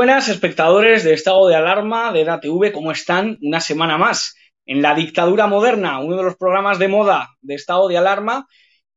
[0.00, 3.36] Buenas, espectadores de Estado de Alarma de EDATV, ¿cómo están?
[3.42, 4.34] Una semana más
[4.64, 8.46] en la dictadura moderna, uno de los programas de moda de Estado de Alarma.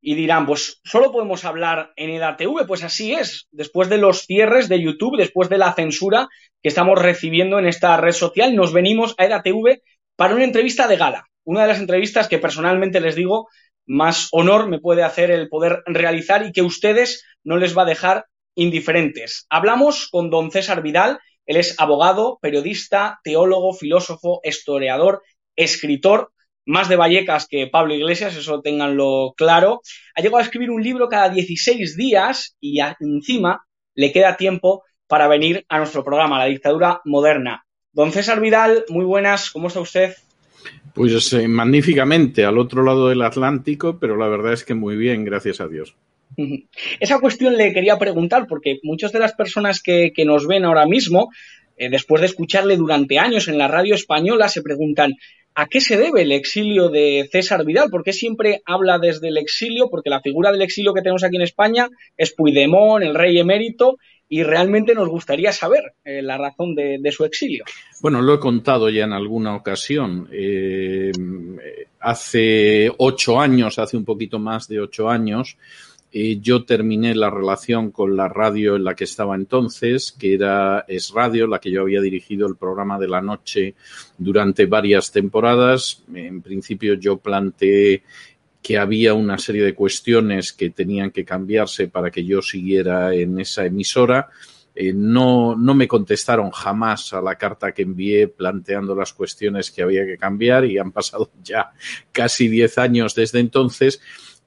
[0.00, 3.48] Y dirán, pues solo podemos hablar en EDATV, pues así es.
[3.50, 6.26] Después de los cierres de YouTube, después de la censura
[6.62, 9.82] que estamos recibiendo en esta red social, nos venimos a EDATV
[10.16, 11.26] para una entrevista de gala.
[11.44, 13.48] Una de las entrevistas que personalmente les digo
[13.84, 17.92] más honor me puede hacer el poder realizar y que ustedes no les va a
[17.92, 19.46] dejar indiferentes.
[19.50, 25.22] Hablamos con don César Vidal, él es abogado, periodista, teólogo, filósofo, historiador,
[25.56, 26.32] escritor,
[26.66, 29.82] más de Vallecas que Pablo Iglesias, eso tenganlo claro.
[30.14, 35.28] Ha llegado a escribir un libro cada 16 días y encima le queda tiempo para
[35.28, 37.64] venir a nuestro programa, La Dictadura Moderna.
[37.92, 40.14] Don César Vidal, muy buenas, ¿cómo está usted?
[40.94, 45.24] Pues eh, magníficamente, al otro lado del Atlántico, pero la verdad es que muy bien,
[45.24, 45.94] gracias a Dios.
[47.00, 51.30] Esa cuestión le quería preguntar porque muchas de las personas que, nos ven ahora mismo,
[51.76, 55.14] eh, después de escucharle durante años en la radio española, se preguntan
[55.54, 57.90] ¿a qué se debe el exilio de César Vidal?
[57.90, 59.88] ¿Por qué siempre habla desde el exilio?
[59.88, 63.98] Porque la figura del exilio que tenemos aquí en España es Puigdemont, el rey emérito,
[64.28, 67.64] y realmente nos gustaría saber eh, la razón de, su exilio.
[68.00, 70.28] Bueno, lo he contado ya en alguna ocasión.
[70.32, 71.12] Eh,
[72.00, 75.56] hace ocho años, hace un poquito más de ocho años,
[76.16, 80.84] eh, yo terminé la relación con la radio en la que estaba entonces, que era
[80.86, 83.74] Es Radio, la que yo había dirigido el programa de la noche
[84.16, 86.04] durante varias temporadas.
[86.14, 88.04] En principio yo planteé
[88.62, 93.40] que había una serie de cuestiones que tenían que cambiarse para que yo siguiera en
[93.40, 94.28] esa emisora.
[94.72, 99.82] Eh, no, no me contestaron jamás a la carta que envié planteando las cuestiones que
[99.82, 101.72] había que cambiar y han pasado ya
[102.12, 104.00] casi diez años desde entonces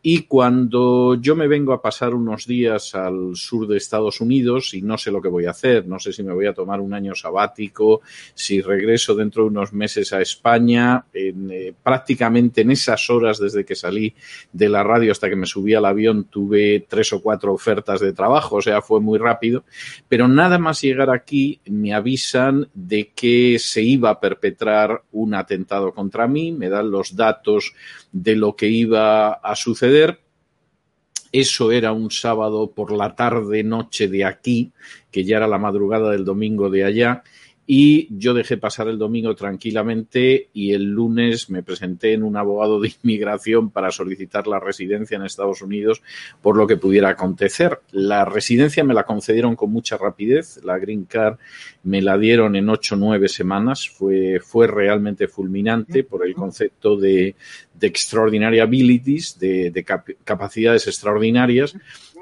[0.10, 4.82] Y cuando yo me vengo a pasar unos días al sur de Estados Unidos y
[4.82, 6.94] no sé lo que voy a hacer, no sé si me voy a tomar un
[6.94, 8.00] año sabático,
[8.34, 13.76] si regreso dentro de unos meses a España, eh, prácticamente en esas horas desde que
[13.76, 14.16] salí
[14.54, 18.14] de la radio hasta que me subí al avión tuve tres o cuatro ofertas de
[18.14, 19.66] trabajo, o sea, fue muy rápido,
[20.08, 25.92] pero nada más llegar aquí me avisan de que se iba a perpetrar un atentado
[25.92, 27.74] contra mí, me dan los datos
[28.14, 29.97] de lo que iba a suceder.
[31.32, 34.72] Eso era un sábado por la tarde, noche de aquí,
[35.12, 37.24] que ya era la madrugada del domingo de allá
[37.70, 42.80] y yo dejé pasar el domingo tranquilamente y el lunes me presenté en un abogado
[42.80, 46.02] de inmigración para solicitar la residencia en Estados Unidos
[46.42, 47.82] por lo que pudiera acontecer.
[47.92, 51.40] La residencia me la concedieron con mucha rapidez, la Green Card
[51.84, 56.96] me la dieron en ocho o nueve semanas, fue, fue realmente fulminante por el concepto
[56.96, 57.36] de,
[57.74, 61.76] de extraordinary abilities, de, de cap capacidades extraordinarias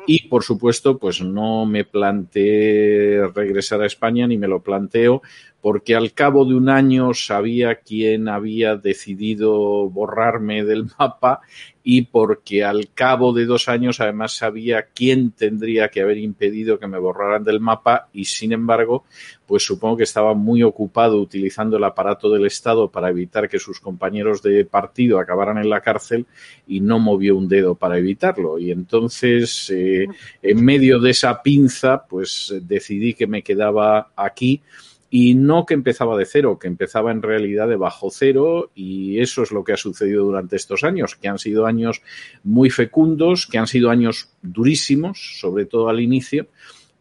[0.08, 5.22] y, por supuesto, pues no me planteé regresar a España ni me lo planteo
[5.66, 11.42] porque al cabo de un año sabía quién había decidido borrarme del mapa
[11.84, 16.86] y porque al cabo de dos años además sabía quién tendría que haber impedido que
[16.86, 19.06] me borraran del mapa y sin embargo
[19.48, 23.80] pues supongo que estaba muy ocupado utilizando el aparato del Estado para evitar que sus
[23.80, 26.28] compañeros de partido acabaran en la cárcel
[26.68, 28.60] y no movió un dedo para evitarlo.
[28.60, 30.06] Y entonces eh,
[30.44, 34.62] en medio de esa pinza pues decidí que me quedaba aquí
[35.10, 39.44] y no que empezaba de cero, que empezaba en realidad de bajo cero y eso
[39.44, 42.02] es lo que ha sucedido durante estos años, que han sido años
[42.44, 46.48] muy fecundos, que han sido años durísimos, sobre todo al inicio,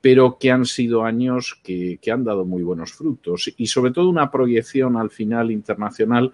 [0.04, 3.50] pero que han sido años que, han dado muy buenos frutos.
[3.56, 6.32] Y sobre todo una proyección al final internacional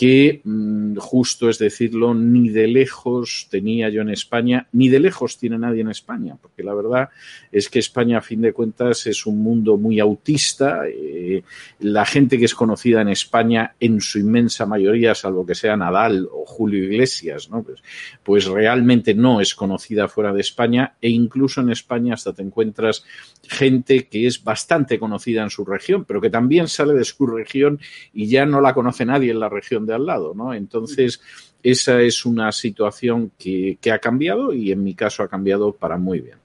[0.00, 5.36] que mm, justo es decirlo, ni de lejos tenía yo en España, ni de lejos
[5.36, 7.10] tiene nadie en España, porque la verdad
[7.52, 10.84] es que España, a fin de cuentas, es un mundo muy autista.
[10.88, 11.42] Eh,
[11.80, 16.26] la gente que es conocida en España, en su inmensa mayoría, salvo que sea Nadal
[16.32, 17.62] o Julio Iglesias, ¿no?
[17.62, 17.82] pues,
[18.22, 23.04] pues realmente no es conocida fuera de España e incluso en España hasta te encuentras
[23.46, 27.80] gente que es bastante conocida en su región, pero que también sale de su región
[28.14, 30.54] y ya no la conoce nadie en la región de al lado, ¿no?
[30.54, 31.20] Entonces,
[31.62, 35.98] esa es una situación que, que ha cambiado y en mi caso ha cambiado para
[35.98, 36.38] muy bien.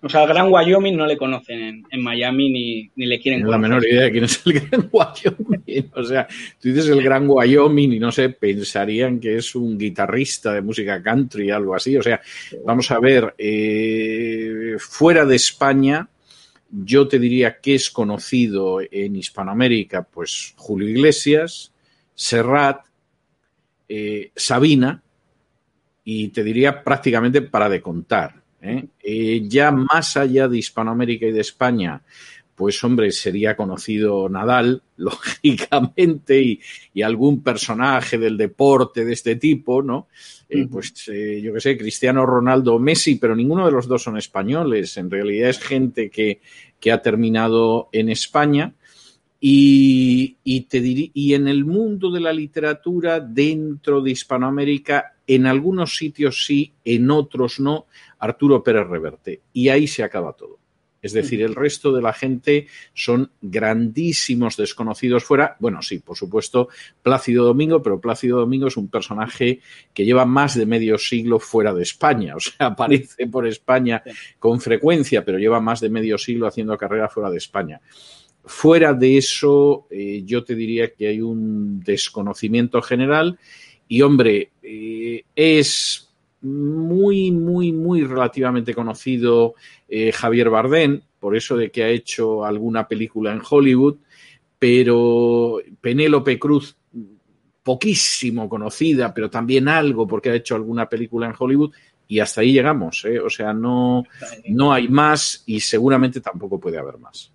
[0.00, 3.42] O sea, el Gran Wyoming no le conocen en, en Miami ni, ni, le quieren
[3.42, 3.60] no conocer.
[3.60, 5.90] la menor idea de quién es el Gran Wyoming.
[5.94, 6.26] O sea,
[6.60, 11.02] tú dices el Gran Wyoming y no sé, pensarían que es un guitarrista de música
[11.02, 11.96] country, algo así.
[11.96, 12.20] O sea,
[12.64, 16.08] vamos a ver, eh, fuera de España,
[16.70, 21.72] yo te diría que es conocido en Hispanoamérica, pues Julio Iglesias,
[22.18, 22.80] Serrat,
[23.88, 25.00] eh, Sabina,
[26.02, 28.42] y te diría prácticamente para de contar.
[28.60, 28.86] ¿eh?
[29.00, 32.02] Eh, ya más allá de Hispanoamérica y de España,
[32.56, 36.60] pues hombre, sería conocido Nadal, lógicamente, y,
[36.92, 40.08] y algún personaje del deporte de este tipo, ¿no?
[40.48, 44.96] Eh, pues yo qué sé, Cristiano Ronaldo Messi, pero ninguno de los dos son españoles.
[44.96, 46.40] En realidad es gente que,
[46.80, 48.74] que ha terminado en España
[49.40, 55.46] y, y, te dir, y en el mundo de la literatura, dentro de Hispanoamérica, en
[55.46, 57.86] algunos sitios sí, en otros no,
[58.18, 59.42] Arturo Pérez Reverte.
[59.52, 60.58] Y ahí se acaba todo.
[61.00, 65.56] Es decir, el resto de la gente son grandísimos desconocidos fuera.
[65.60, 66.68] Bueno, sí, por supuesto,
[67.02, 69.60] Plácido Domingo, pero Plácido Domingo es un personaje
[69.94, 72.34] que lleva más de medio siglo fuera de España.
[72.38, 74.02] O sea, aparece por España
[74.38, 77.80] con frecuencia, pero lleva más de medio siglo haciendo carrera fuera de España.
[78.48, 83.38] Fuera de eso, eh, yo te diría que hay un desconocimiento general
[83.86, 86.08] y, hombre, eh, es
[86.40, 89.54] muy, muy, muy relativamente conocido
[89.86, 93.96] eh, Javier Bardem, por eso de que ha hecho alguna película en Hollywood,
[94.58, 96.74] pero Penélope Cruz,
[97.62, 101.72] poquísimo conocida, pero también algo porque ha hecho alguna película en Hollywood,
[102.06, 103.20] y hasta ahí llegamos, ¿eh?
[103.20, 104.04] o sea, no,
[104.48, 107.30] no hay más y seguramente tampoco puede haber más.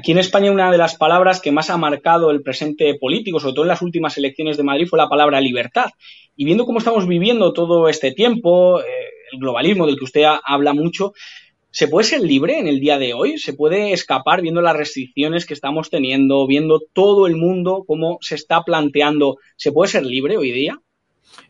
[0.00, 3.52] Aquí en España una de las palabras que más ha marcado el presente político, sobre
[3.52, 5.90] todo en las últimas elecciones de Madrid, fue la palabra libertad.
[6.34, 8.84] Y viendo cómo estamos viviendo todo este tiempo, eh,
[9.30, 11.12] el globalismo del que usted habla mucho,
[11.70, 13.36] ¿se puede ser libre en el día de hoy?
[13.36, 18.36] ¿Se puede escapar viendo las restricciones que estamos teniendo, viendo todo el mundo, cómo se
[18.36, 19.36] está planteando?
[19.56, 20.80] ¿Se puede ser libre hoy día?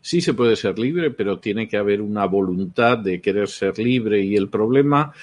[0.01, 4.21] Sí se puede ser libre, pero tiene que haber una voluntad de querer ser libre
[4.25, 5.13] y el problema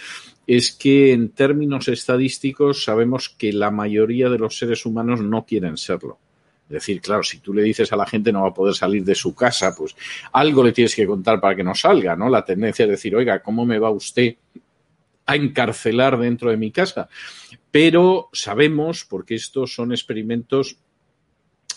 [0.48, 5.76] es que en términos estadísticos sabemos que la mayoría de los seres humanos no quieren
[5.76, 6.18] serlo.
[6.68, 9.04] Es decir, claro, si tú le dices a la gente no va a poder salir
[9.04, 9.94] de su casa, pues
[10.32, 12.30] algo le tienes que contar para que no salga, ¿no?
[12.30, 14.36] La tendencia es decir, oiga, ¿cómo me va usted
[15.26, 17.10] a encarcelar dentro de mi casa?
[17.70, 20.78] Pero sabemos, porque estos son experimentos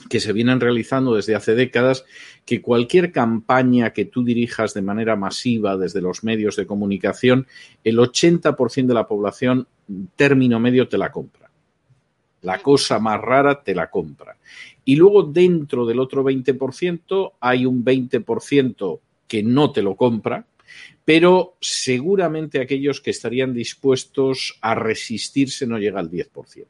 [0.10, 2.06] que se vienen realizando desde hace décadas,
[2.46, 7.48] que cualquier campaña que tú dirijas de manera masiva desde los medios de comunicación,
[7.84, 9.68] el 80% de la población
[10.16, 11.50] término medio te la compra.
[12.42, 14.38] La cosa más rara te la compra.
[14.84, 20.46] Y luego dentro del otro 20% hay un 20% que no te lo compra,
[21.06, 26.66] pero seguramente aquellos que estarían dispuestos a resistirse no llega al 10%.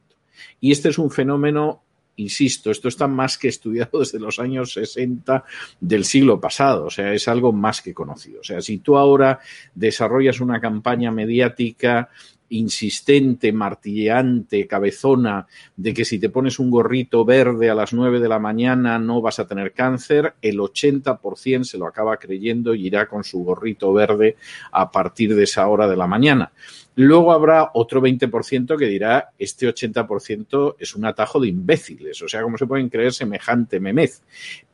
[0.60, 1.84] Y este es un fenómeno
[2.18, 5.44] insisto, esto está más que estudiado desde los años 60
[5.80, 8.42] del siglo pasado, o sea, es algo más que conocido.
[8.42, 9.40] O sea, si tú ahora
[9.74, 12.10] desarrollas una campaña mediática
[12.52, 18.30] insistente, martilleante, cabezona, de que si te pones un gorrito verde a las 9 de
[18.30, 23.08] la mañana no vas a tener cáncer, el 80% se lo acaba creyendo y irá
[23.08, 24.36] con su gorrito verde
[24.72, 26.52] a partir de esa hora de la mañana.
[26.96, 32.42] Luego habrá otro 20% que dirá, este 80% es un atajo de imbéciles, o sea,
[32.42, 34.22] ¿cómo se pueden creer semejante memez?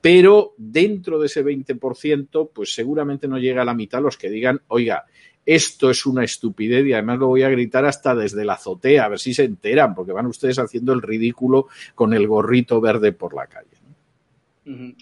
[0.02, 4.62] Pero dentro de ese 20%, pues seguramente no llega a la mitad los que digan,
[4.68, 5.06] oiga,
[5.48, 9.10] esto es una estupidez y además lo voy a gritar hasta desde la azotea, a
[9.10, 13.34] ver si se enteran, porque van ustedes haciendo el ridículo con el gorrito verde por
[13.34, 13.78] la calle.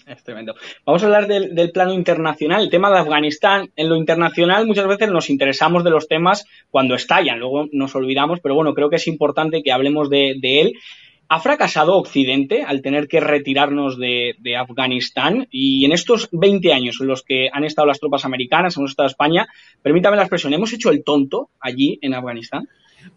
[0.06, 0.54] Es tremendo.
[0.84, 3.70] Vamos a hablar del, plano internacional, el tema de Afganistán.
[3.74, 8.38] En lo internacional muchas veces nos interesamos de los temas cuando estallan, luego nos olvidamos,
[8.38, 10.74] pero bueno, creo que es importante que hablemos de, él.
[11.28, 15.48] ¿Ha fracasado Occidente al tener que retirarnos de, Afganistán?
[15.50, 19.08] Y en estos 20 años en los que han estado las tropas americanas, hemos estado
[19.08, 19.48] España,
[19.82, 22.68] permítame la expresión, ¿hemos hecho el tonto allí en Afganistán?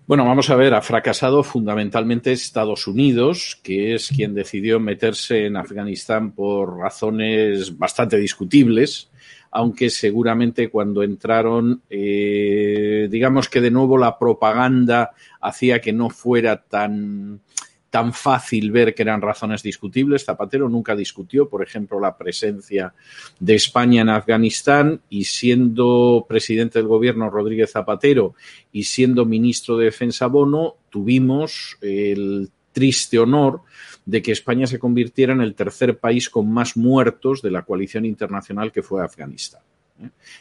[0.08, 5.56] Bueno, vamos a ver, ha fracasado fundamentalmente Estados Unidos, que es quien decidió meterse en
[5.56, 9.12] Afganistán por razones bastante discutibles,
[9.52, 15.12] aunque seguramente cuando entraron, eh, digamos que de nuevo la propaganda
[15.42, 17.42] hacía que no fuera tan
[17.90, 20.26] tan fácil ver que eran razones discutibles.
[20.26, 22.94] Zapatero nunca discutió, por ejemplo, la presencia
[23.40, 28.36] de España en Afganistán y siendo presidente del gobierno Rodríguez Zapatero
[28.72, 33.62] y siendo ministro de Defensa Bono, tuvimos el triste honor
[34.06, 38.06] de que España se convirtiera en el tercer país con más muertos de la coalición
[38.06, 39.62] internacional que fue Afganistán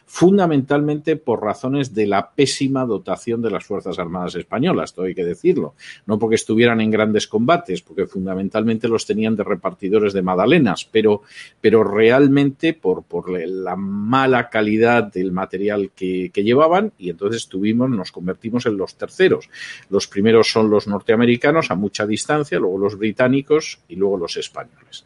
[0.06, 5.24] fundamentalmente por razones de la pésima dotación de las Fuerzas Armadas Españolas, todo hay que
[5.24, 5.74] decirlo,
[6.06, 11.22] no porque estuvieran en grandes combates, porque fundamentalmente los tenían de repartidores de magdalenas, pero,
[11.60, 17.90] pero realmente por, por la mala calidad del material que, que llevaban y entonces tuvimos,
[17.90, 19.48] nos convertimos en los terceros.
[19.90, 25.04] Los primeros son los norteamericanos a mucha distancia, luego los británicos y luego los españoles.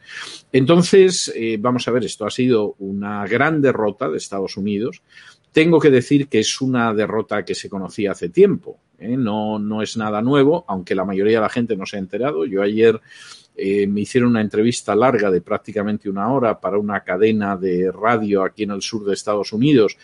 [0.53, 5.03] Entonces, eh, vamos a ver, esto ha sido una gran derrota de Estados Unidos.
[5.53, 8.79] Tengo que decir que es una derrota que se conocía hace tiempo.
[8.99, 9.17] ¿eh?
[9.17, 12.45] No, no es nada nuevo, aunque la mayoría de la gente no se ha enterado.
[12.47, 13.01] Yo ayer
[13.55, 18.45] eh, me hicieron una entrevista larga de prácticamente una hora para una cadena de radio
[18.45, 19.99] aquí en el sur de Estados Unidos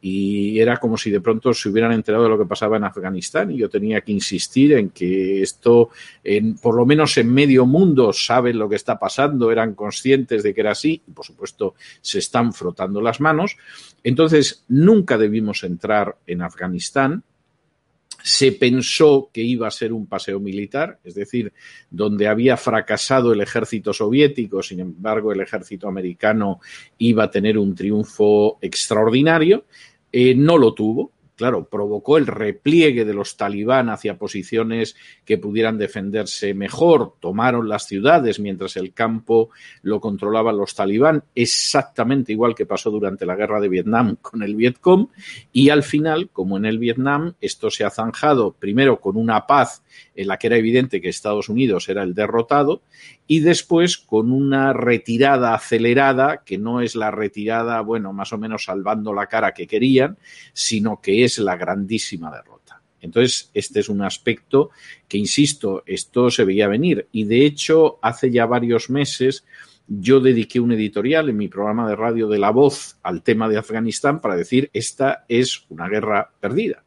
[0.00, 3.50] y era como si de pronto se hubieran enterado de lo que pasaba en Afganistán
[3.50, 5.90] y yo tenía que insistir en que esto,
[6.24, 10.54] en, por lo menos en medio mundo, saben lo que está pasando, eran conscientes de
[10.54, 13.56] que era así y por supuesto se están frotando las manos.
[14.02, 17.22] Entonces, nunca debimos entrar en Afganistán.
[18.22, 21.54] Se pensó que iba a ser un paseo militar, es decir,
[21.90, 26.60] donde había fracasado el ejército soviético, sin embargo, el ejército americano
[26.98, 29.64] iba a tener un triunfo extraordinario.
[30.12, 34.94] Eh, no lo tuvo, claro, provocó el repliegue de los talibán hacia posiciones
[35.24, 37.14] que pudieran defenderse mejor.
[37.18, 39.48] Tomaron las ciudades mientras el campo
[39.80, 44.54] lo controlaban los talibán, exactamente igual que pasó durante la guerra de Vietnam con el
[44.54, 45.08] Vietcong.
[45.50, 49.82] Y al final, como en el Vietnam, esto se ha zanjado primero con una paz
[50.14, 52.82] en la que era evidente que Estados Unidos era el derrotado
[53.26, 58.64] y después con una retirada acelerada, que no es la retirada, bueno, más o menos
[58.64, 60.18] salvando la cara que querían,
[60.52, 62.82] sino que es la grandísima derrota.
[63.00, 64.70] Entonces, este es un aspecto
[65.08, 67.08] que, insisto, esto se veía venir.
[67.12, 69.44] Y de hecho, hace ya varios meses
[69.88, 73.58] yo dediqué un editorial en mi programa de radio de La Voz al tema de
[73.58, 76.84] Afganistán para decir, esta es una guerra perdida.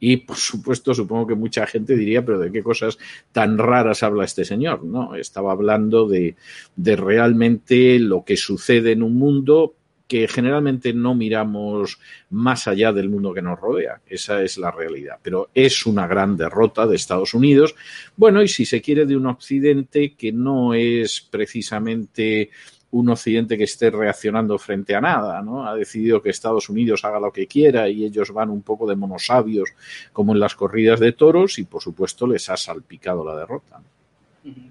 [0.00, 2.98] Y, por supuesto, supongo que mucha gente diría, pero ¿de qué cosas
[3.30, 4.84] tan raras habla este señor?
[4.84, 6.34] No, estaba hablando de,
[6.74, 9.76] de realmente lo que sucede en un mundo
[10.06, 11.98] que generalmente no miramos
[12.30, 14.00] más allá del mundo que nos rodea.
[14.06, 15.18] Esa es la realidad.
[15.22, 17.74] Pero es una gran derrota de Estados Unidos.
[18.16, 22.50] Bueno, y si se quiere de un Occidente que no es precisamente
[22.90, 25.66] un Occidente que esté reaccionando frente a nada, ¿no?
[25.66, 28.94] Ha decidido que Estados Unidos haga lo que quiera y ellos van un poco de
[28.94, 29.70] monosabios
[30.12, 33.82] como en las corridas de toros y por supuesto les ha salpicado la derrota.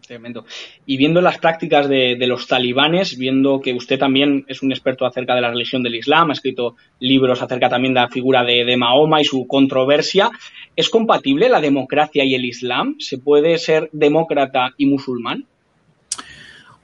[0.06, 0.46] Tremendo.
[0.86, 5.34] Y viendo las prácticas de, los talibanes, viendo que usted también es un experto acerca
[5.34, 9.20] de la religión del Islam, ha escrito libros acerca también de la figura de, Mahoma
[9.22, 10.30] y su controversia,
[10.76, 12.98] ¿es compatible la democracia y el Islam?
[13.00, 15.46] ¿Se puede ser demócrata y musulmán?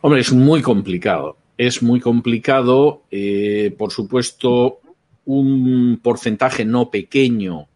[0.01, 1.38] Hombre, es muy complicado.
[1.58, 3.03] Es muy complicado.
[3.12, 4.79] Eh, por supuesto,
[5.25, 7.67] un porcentaje no pequeño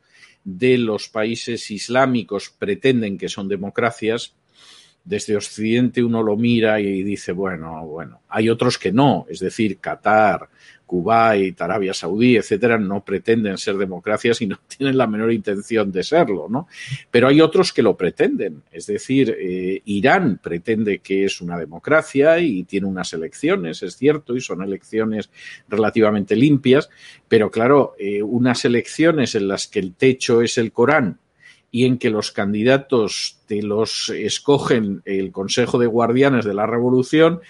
[0.43, 4.36] de los países islámicos pretenden que son democracias,
[5.03, 9.79] desde Occidente uno lo mira y dice, bueno, bueno, hay otros que no, es decir,
[9.79, 10.50] Qatar,
[10.86, 16.03] Kuwait, Arabia Saudí, etcétera, no pretenden ser democracias y no tienen la menor intención de
[16.03, 16.67] serlo, ¿no?
[17.10, 22.39] Pero hay otros que lo pretenden, es decir, eh, Irán pretende que es una democracia
[22.39, 25.29] y tiene unas elecciones, es cierto, y son elecciones
[25.67, 26.89] relativamente limpias,
[27.27, 31.19] pero claro, eh, unas elecciones en las que el techo es el Corán
[31.75, 37.42] y en que los candidatos te los escogen el Consejo de Guardianes de la Revolución,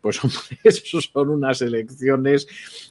[0.00, 2.46] pues hombre, eso son unas elecciones,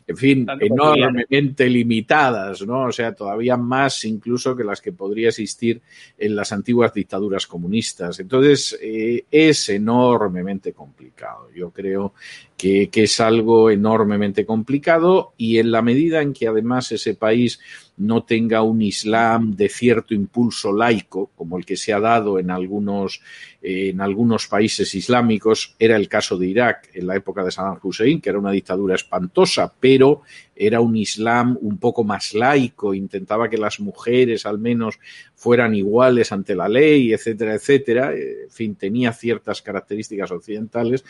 [0.05, 2.87] en fin, enormemente limitadas, ¿no?
[2.87, 5.81] O sea, todavía más incluso que las que podría existir
[6.17, 8.19] en las antiguas dictaduras comunistas.
[8.19, 11.47] Entonces, eh, es enormemente complicado.
[11.55, 12.15] Yo creo
[12.57, 17.61] que, que es algo enormemente complicado y en la medida en que además ese país
[18.01, 22.49] no tenga un Islam de cierto impulso laico, como el que se ha dado en
[22.49, 23.21] algunos,
[23.61, 25.75] en algunos países islámicos.
[25.77, 28.95] Era el caso de Irak en la época de Saddam Hussein, que era una dictadura
[28.95, 30.21] espantosa, pero
[30.55, 34.99] era un Islam un poco más laico, intentaba que las mujeres al menos
[35.35, 38.13] fueran iguales ante la ley, etcétera, etcétera.
[38.13, 41.03] En fin, tenía ciertas características occidentales.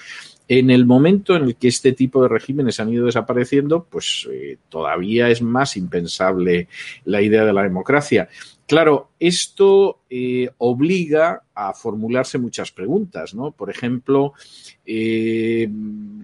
[0.48, 4.58] En el momento en el que este tipo de regímenes han ido desapareciendo, pues eh,
[4.70, 6.67] todavía es más impensable
[7.03, 8.29] la idea de la democracia.
[8.72, 13.51] Claro, esto eh, obliga a formularse muchas preguntas, ¿no?
[13.51, 14.32] Por ejemplo,
[14.86, 15.70] eh,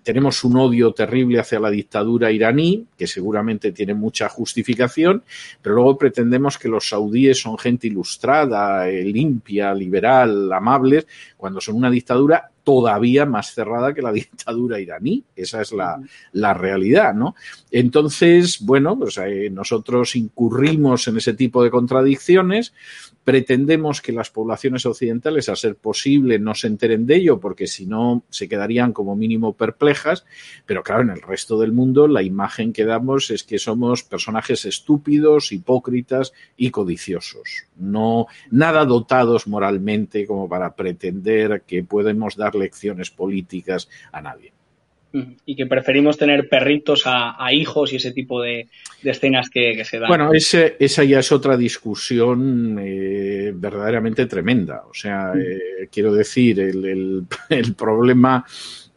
[0.01, 5.23] tenemos un odio terrible hacia la dictadura iraní, que seguramente tiene mucha justificación,
[5.61, 11.75] pero luego pretendemos que los saudíes son gente ilustrada, eh, limpia, liberal, amables, cuando son
[11.75, 15.23] una dictadura todavía más cerrada que la dictadura iraní.
[15.37, 16.01] Esa es la,
[16.33, 17.33] la realidad, ¿no?
[17.71, 22.73] Entonces, bueno, pues eh, nosotros incurrimos en ese tipo de contradicciones.
[23.27, 27.85] Pretendemos que las poblaciones occidentales, a ser posible, no se enteren de ello, porque si
[27.85, 30.23] no se quedarían como mínimo perplejas.
[30.65, 34.63] Pero claro, en el resto del mundo la imagen que damos es que somos personajes
[34.63, 37.65] estúpidos, hipócritas y codiciosos.
[37.75, 44.56] No, nada dotados moralmente como para pretender que podemos dar lecciones políticas a nadie
[45.45, 48.67] y que preferimos tener perritos a, hijos y ese tipo de,
[49.03, 50.09] escenas que, se dan.
[50.09, 54.83] Bueno, ese, esa ya es otra discusión eh, verdaderamente tremenda.
[54.89, 58.45] O sea, eh, quiero decir, el, el, problema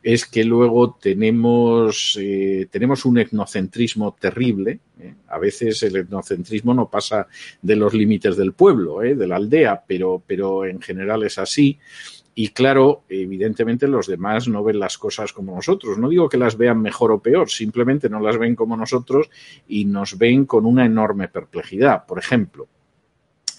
[0.02, 4.80] es que luego tenemos, eh, tenemos un etnocentrismo terrible.
[5.28, 7.26] A veces el etnocentrismo no pasa
[7.62, 11.78] de los límites del pueblo, de la aldea, pero, pero en general es así.
[12.42, 15.98] Y claro, evidentemente los demás no ven las cosas como nosotros.
[15.98, 19.28] No digo que las vean mejor o peor, simplemente no las ven como nosotros
[19.68, 22.06] y nos ven con una enorme perplejidad.
[22.06, 22.66] Por ejemplo,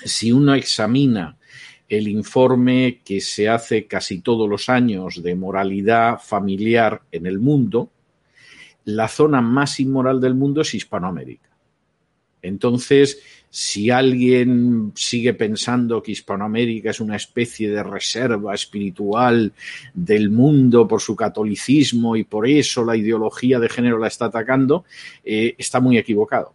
[0.04, 1.38] si uno examina
[1.88, 7.92] el informe que se hace casi todos los años de moralidad familiar en el mundo,
[8.86, 11.52] la zona más inmoral del mundo es Hispanoamérica.
[12.42, 13.22] Entonces,
[13.54, 19.52] si alguien sigue pensando que Hispanoamérica es una especie de reserva espiritual
[19.94, 24.86] del mundo por su catolicismo y por eso la ideología de género la está atacando,
[25.26, 26.54] eh, está muy equivocado.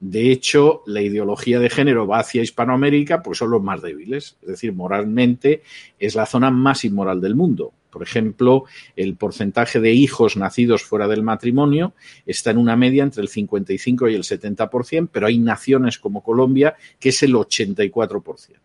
[0.00, 4.36] De hecho, la ideología de género va hacia Hispanoamérica, pues son los más débiles.
[4.42, 5.62] Es decir, moralmente
[6.00, 7.72] es la zona más inmoral del mundo.
[7.90, 8.64] Por ejemplo,
[8.96, 11.94] el porcentaje de hijos nacidos fuera del matrimonio
[12.26, 16.76] está en una media entre el 55 y el 70%, pero hay naciones como Colombia
[16.98, 18.56] que es el 84%.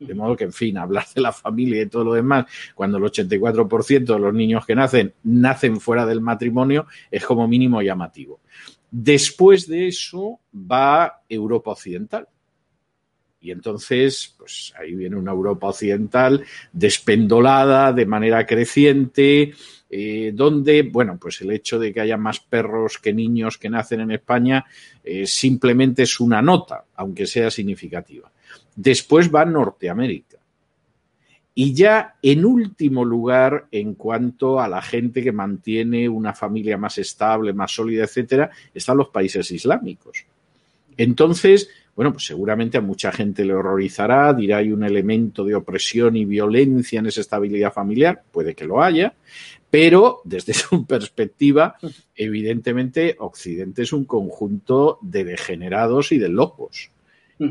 [0.00, 3.04] De modo que, en fin, hablar de la familia y todo lo demás, cuando el
[3.04, 8.40] 84% de los niños que nacen nacen fuera del matrimonio, es como mínimo llamativo.
[8.90, 12.26] Después de eso va Europa Occidental
[13.40, 19.54] y entonces, pues ahí viene una Europa occidental despendolada de manera creciente,
[19.88, 24.00] eh, donde, bueno, pues el hecho de que haya más perros que niños que nacen
[24.00, 24.66] en España
[25.02, 28.30] eh, simplemente es una nota, aunque sea significativa.
[28.76, 30.38] Después va Norteamérica.
[31.54, 36.98] Y ya en último lugar, en cuanto a la gente que mantiene una familia más
[36.98, 40.26] estable, más sólida, etcétera, están los países islámicos.
[40.96, 41.70] Entonces,
[42.00, 46.24] bueno, pues seguramente a mucha gente le horrorizará, dirá hay un elemento de opresión y
[46.24, 49.12] violencia en esa estabilidad familiar, puede que lo haya,
[49.68, 51.76] pero desde su perspectiva,
[52.16, 56.90] evidentemente, Occidente es un conjunto de degenerados y de locos.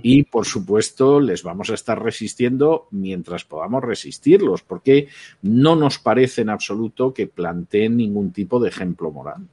[0.01, 5.09] Y por supuesto, les vamos a estar resistiendo mientras podamos resistirlos, porque
[5.43, 9.47] no nos parece en absoluto que planteen ningún tipo de ejemplo moral.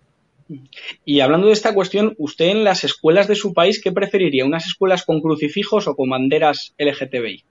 [1.05, 4.45] Y hablando de esta cuestión, ¿usted en las escuelas de su país qué preferiría?
[4.45, 7.45] ¿Unas escuelas con crucifijos o con banderas LGTBI?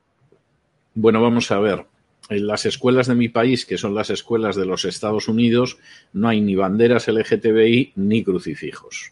[0.94, 1.86] Bueno, vamos a ver.
[2.30, 5.78] En las escuelas de mi país, que son las escuelas de los Estados Unidos,
[6.14, 9.12] no hay ni banderas LGTBI ni crucifijos.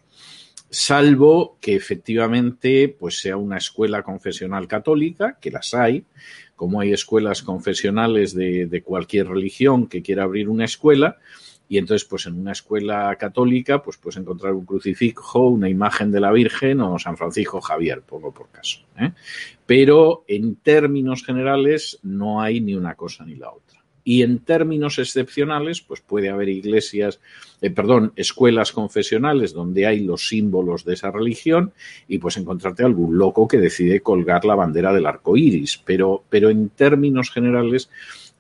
[0.70, 6.06] Salvo que efectivamente pues sea una escuela confesional católica, que las hay,
[6.56, 11.18] como hay escuelas confesionales de, de cualquier religión que quiera abrir una escuela,
[11.74, 16.20] y entonces, pues en una escuela católica, pues puedes encontrar un crucifijo, una imagen de
[16.20, 18.82] la Virgen o San Francisco Javier, pongo por caso.
[19.00, 19.10] ¿eh?
[19.66, 23.84] Pero en términos generales no hay ni una cosa ni la otra.
[24.04, 27.20] Y en términos excepcionales, pues puede haber iglesias,
[27.60, 31.74] eh, perdón, escuelas confesionales donde hay los símbolos de esa religión
[32.08, 35.82] y pues encontrarte algún loco que decide colgar la bandera del arco iris.
[35.84, 37.90] Pero, pero en términos generales,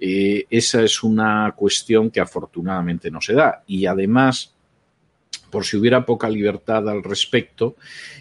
[0.05, 3.63] eh, esa es una cuestión que afortunadamente no se da.
[3.65, 4.53] Y además,
[5.49, 7.77] por si hubiera poca libertad al respecto,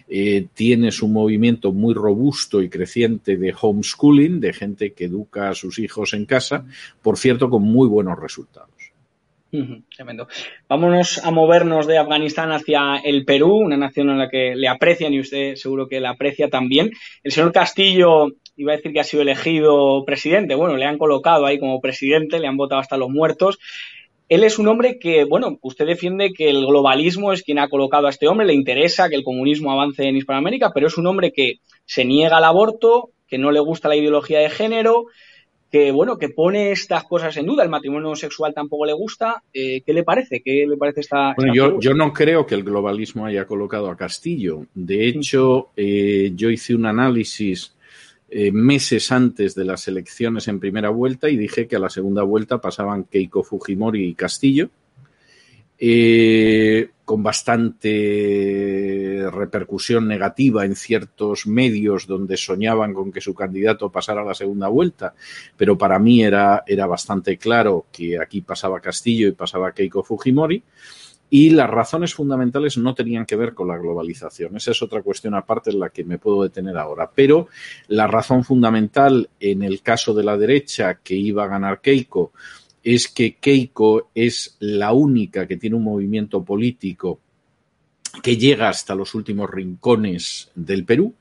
[0.07, 5.57] eh, tienes un movimiento muy robusto y creciente de homeschooling, de gente que educa a
[5.57, 6.65] sus hijos en casa,
[7.03, 8.71] por cierto, con muy buenos resultados.
[9.95, 10.29] Tremendo.
[10.69, 15.13] Vámonos a movernos de Afganistán hacia el Perú, una nación en la que le aprecian
[15.13, 16.91] y usted seguro que la aprecia también.
[17.23, 20.55] El señor Castillo iba a decir que ha sido elegido presidente.
[20.55, 23.59] Bueno, le han colocado ahí como presidente, le han votado hasta los muertos.
[24.29, 28.07] Él es un hombre que, bueno, usted defiende que el globalismo es quien ha colocado
[28.07, 31.33] a este hombre, le interesa que el comunismo avance en Hispanoamérica, pero es un hombre
[31.33, 35.07] que se niega al aborto, que no le gusta la ideología de género,
[35.71, 39.43] que bueno, que pone estas cosas en duda, el matrimonio sexual tampoco le gusta.
[39.53, 40.43] Eh, ¿Qué le parece?
[40.43, 43.97] ¿Qué le parece esta, bueno, yo, yo, no creo que el globalismo haya colocado a
[43.97, 44.67] Castillo.
[44.75, 47.75] De hecho, eh, yo hice un análisis
[48.35, 52.23] eh, meses antes de las elecciones en primera vuelta y dije que a la segunda
[52.23, 54.71] vuelta pasaban Keiko Fujimori y Castillo,
[55.79, 57.91] eh, con bastante
[59.31, 64.69] repercusión negativa en ciertos medios donde soñaban con que su candidato pasara a la segunda
[64.69, 65.13] vuelta,
[65.55, 70.63] pero para mí era, era bastante claro que aquí pasaba Castillo y pasaba Keiko Fujimori.
[71.35, 74.55] Y las razones fundamentales no tenían que ver con la globalización.
[74.55, 77.11] Esa es otra cuestión aparte en la que me puedo detener ahora.
[77.11, 77.49] Pero
[77.89, 82.33] la razón fundamental en el caso de la derecha que iba a ganar Keiko
[82.83, 87.19] es que Keiko es la única que tiene un movimiento político
[88.23, 91.15] que llega hasta los últimos rincones del Perú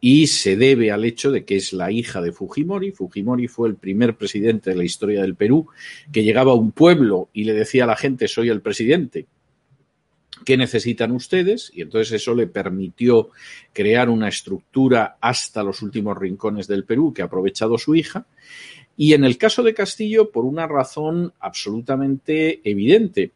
[0.00, 2.92] y se debe al hecho de que es la hija de Fujimori.
[2.92, 5.68] Fujimori fue el primer presidente de la historia del Perú
[6.10, 9.26] que llegaba a un pueblo y le decía a la gente soy el presidente.
[10.44, 11.70] ¿Qué necesitan ustedes?
[11.74, 13.28] Y entonces eso le permitió
[13.74, 18.26] crear una estructura hasta los últimos rincones del Perú que ha aprovechado su hija.
[18.96, 23.32] Y en el caso de Castillo, por una razón absolutamente evidente.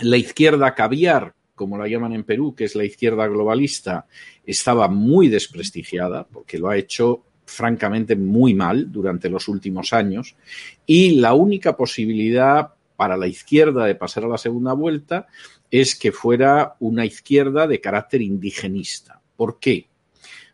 [0.00, 4.06] La izquierda caviar, como la llaman en Perú, que es la izquierda globalista,
[4.46, 10.36] estaba muy desprestigiada porque lo ha hecho francamente muy mal durante los últimos años
[10.86, 15.26] y la única posibilidad para la izquierda de pasar a la segunda vuelta
[15.70, 19.20] es que fuera una izquierda de carácter indigenista.
[19.36, 19.88] ¿Por qué?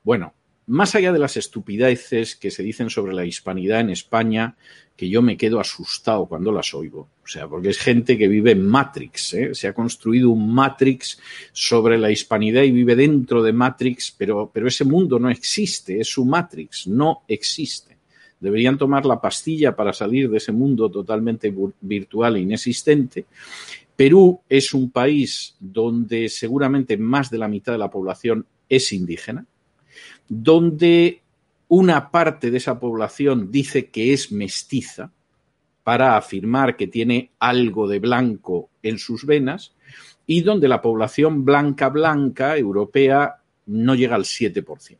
[0.02, 0.34] Bueno,
[0.66, 4.56] más allá de las estupideces que se dicen sobre la hispanidad en España,
[4.96, 7.08] que yo me quedo asustado cuando las oigo.
[7.24, 9.54] O sea, porque es gente que vive en Matrix, ¿eh?
[9.54, 11.18] se ha construido un Matrix
[11.52, 16.08] sobre la hispanidad y vive dentro de Matrix, pero, pero ese mundo no existe, es
[16.08, 17.96] su Matrix, no existe.
[18.38, 23.24] Deberían tomar la pastilla para salir de ese mundo totalmente virtual e inexistente.
[23.96, 29.46] Perú es un país donde seguramente más de la mitad de la población es indígena,
[30.28, 31.22] donde
[31.76, 35.10] una parte de esa población dice que es mestiza
[35.82, 39.74] para afirmar que tiene algo de blanco en sus venas
[40.24, 44.98] y donde la población blanca blanca europea no llega al 7%.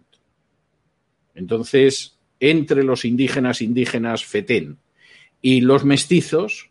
[1.37, 4.79] Entonces, entre los indígenas indígenas fetén
[5.41, 6.71] y los mestizos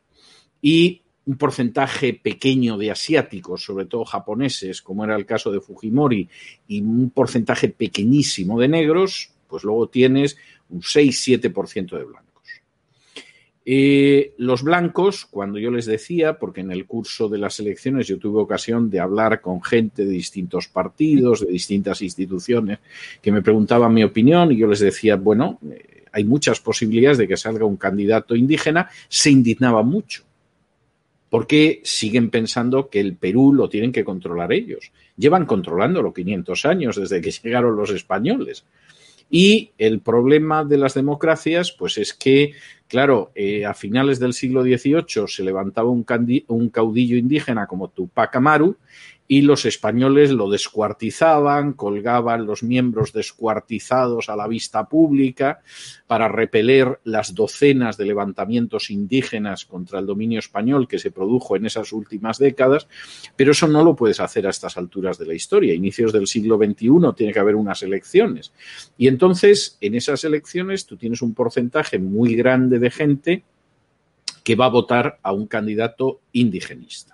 [0.62, 6.28] y un porcentaje pequeño de asiáticos, sobre todo japoneses, como era el caso de Fujimori,
[6.68, 10.36] y un porcentaje pequeñísimo de negros, pues luego tienes
[10.70, 12.44] un 6-7% de blancos.
[13.64, 18.18] Eh, los blancos, cuando yo les decía, porque en el curso de las elecciones yo
[18.18, 22.80] tuve ocasión de hablar con gente de distintos partidos, de distintas instituciones,
[23.22, 27.28] que me preguntaban mi opinión y yo les decía, bueno, eh, hay muchas posibilidades de
[27.28, 30.24] que salga un candidato indígena, se indignaban mucho
[31.34, 34.92] porque siguen pensando que el Perú lo tienen que controlar ellos.
[35.18, 38.66] Llevan controlándolo 500 años desde que llegaron los españoles.
[39.36, 42.54] Y el problema de las democracias, pues es que,
[42.88, 46.06] claro, eh, a finales del siglo XVIII se levantaba un,
[46.50, 48.78] un caudillo indígena como Tupac Amaru
[49.28, 55.62] y los españoles lo descuartizaban, colgaban los miembros descuartizados a la vista pública
[56.08, 61.66] para repeler las docenas de levantamientos indígenas contra el dominio español que se produjo en
[61.66, 62.88] esas últimas décadas,
[63.36, 65.74] pero eso no lo puedes hacer a estas alturas de la historia.
[65.74, 68.54] inicios del siglo XXI tiene que haber unas elecciones.
[68.98, 73.44] Y entonces, en esas elecciones, tú tienes un porcentaje muy grande de gente
[74.44, 77.13] que va a votar a un candidato indigenista.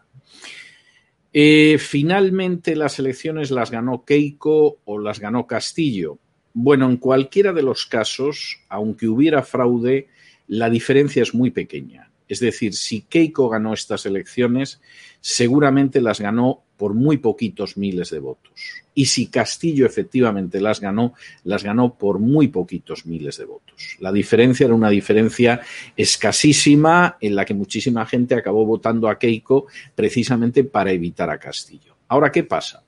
[1.41, 6.19] Eh, finalmente las elecciones las ganó Keiko o las ganó Castillo.
[6.54, 10.10] Bueno, en cualquiera de los casos, aunque hubiera fraude,
[10.47, 12.09] la diferencia es muy pequeña.
[12.29, 14.79] Es decir, si Keiko ganó estas elecciones,
[15.19, 18.53] seguramente las ganó por muy poquitos miles de votos.
[18.93, 21.13] Y si Castillo efectivamente las ganó,
[21.43, 23.97] las ganó por muy poquitos miles de votos.
[23.99, 25.59] La diferencia era una diferencia
[25.97, 31.95] escasísima en la que muchísima gente acabó votando a Keiko precisamente para evitar a Castillo.
[32.07, 32.83] Ahora, ¿qué pasa?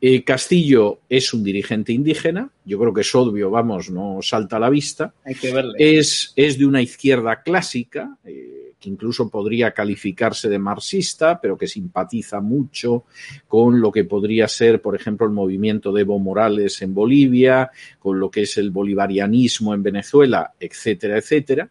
[0.00, 4.60] Eh, Castillo es un dirigente indígena, yo creo que es obvio, vamos, no salta a
[4.60, 5.14] la vista.
[5.24, 5.74] Hay que verle.
[5.78, 8.16] Es, es de una izquierda clásica.
[8.24, 13.04] Eh, que incluso podría calificarse de marxista, pero que simpatiza mucho
[13.46, 18.18] con lo que podría ser, por ejemplo, el movimiento de Evo Morales en Bolivia, con
[18.18, 21.70] lo que es el bolivarianismo en Venezuela, etcétera, etcétera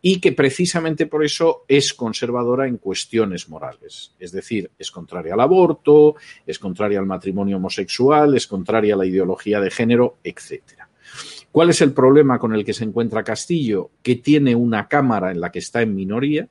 [0.00, 4.14] y que precisamente por eso es conservadora en cuestiones morales.
[4.18, 6.16] Es decir, es contraria al aborto,
[6.46, 10.87] es contraria al matrimonio homosexual, es contraria a la ideología de género, etcétera.
[11.52, 13.90] ¿Cuál es el problema con el que se encuentra Castillo?
[14.02, 16.48] Que tiene una Cámara en la que está en minoría,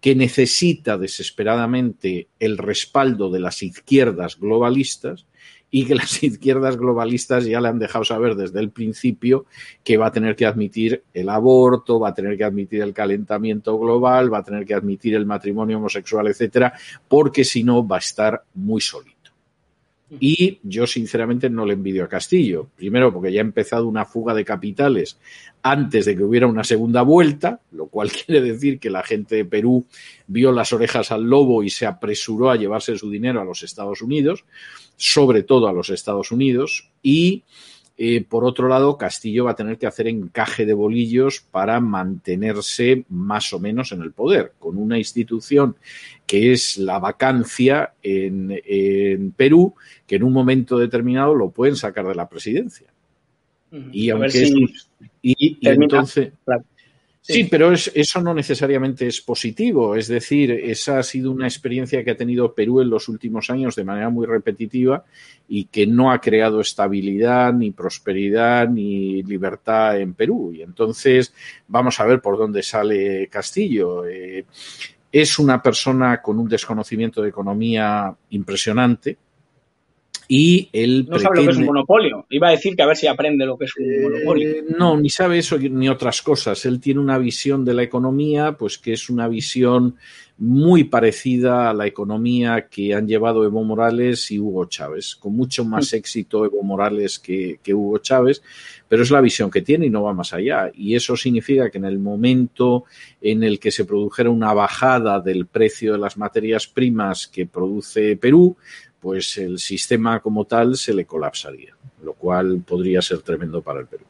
[0.00, 5.26] que necesita desesperadamente el respaldo de las izquierdas globalistas
[5.70, 9.46] y que las izquierdas globalistas ya le han dejado saber desde el principio
[9.82, 13.78] que va a tener que admitir el aborto, va a tener que admitir el calentamiento
[13.78, 16.74] global, va a tener que admitir el matrimonio homosexual, etcétera,
[17.08, 19.17] porque si no va a estar muy sólido.
[20.20, 22.68] Y yo sinceramente no le envidio a Castillo.
[22.76, 25.18] Primero porque ya ha empezado una fuga de capitales
[25.62, 29.44] antes de que hubiera una segunda vuelta, lo cual quiere decir que la gente de
[29.44, 29.84] Perú
[30.26, 34.00] vio las orejas al lobo y se apresuró a llevarse su dinero a los Estados
[34.00, 34.44] Unidos,
[34.96, 36.88] sobre todo a los Estados Unidos.
[37.02, 37.44] Y
[38.00, 43.04] eh, por otro lado, Castillo va a tener que hacer encaje de bolillos para mantenerse
[43.08, 45.74] más o menos en el poder, con una institución
[46.24, 49.74] que es la vacancia en, Perú,
[50.06, 52.86] que en un momento determinado lo pueden sacar de la presidencia.
[53.90, 54.48] Y aunque
[55.20, 56.32] y, entonces
[57.30, 59.94] Sí, pero eso no necesariamente es positivo.
[59.94, 63.76] Es decir, esa ha sido una experiencia que ha tenido Perú en los últimos años
[63.76, 65.04] de manera muy repetitiva
[65.46, 70.52] y que no ha creado estabilidad, ni prosperidad, ni libertad en Perú.
[70.54, 71.34] Y entonces
[71.66, 74.06] vamos a ver por dónde sale Castillo.
[74.06, 74.46] Eh,
[75.12, 79.18] es una persona con un desconocimiento de economía impresionante
[80.30, 82.26] y él no sabe lo que es un monopolio.
[82.28, 84.54] Iba a decir que a ver si aprende lo que es un eh, monopolio.
[84.78, 86.66] no, ni sabe eso ni otras cosas.
[86.66, 89.96] Él tiene una visión de la economía, pues que es una visión
[90.36, 95.64] muy parecida a la economía que han llevado Evo Morales y Hugo Chávez, con mucho
[95.64, 95.96] más mm.
[95.96, 98.40] éxito Evo Morales que, que, Hugo Chávez,
[98.88, 100.70] pero es la visión que tiene y no va más allá.
[100.74, 102.84] Y eso significa que en el momento
[103.20, 108.16] en el que se produjera una bajada del precio de las materias primas que produce
[108.16, 108.56] Perú,
[109.00, 113.86] pues el sistema como tal se le colapsaría, lo cual podría ser tremendo para el
[113.86, 114.04] Perú.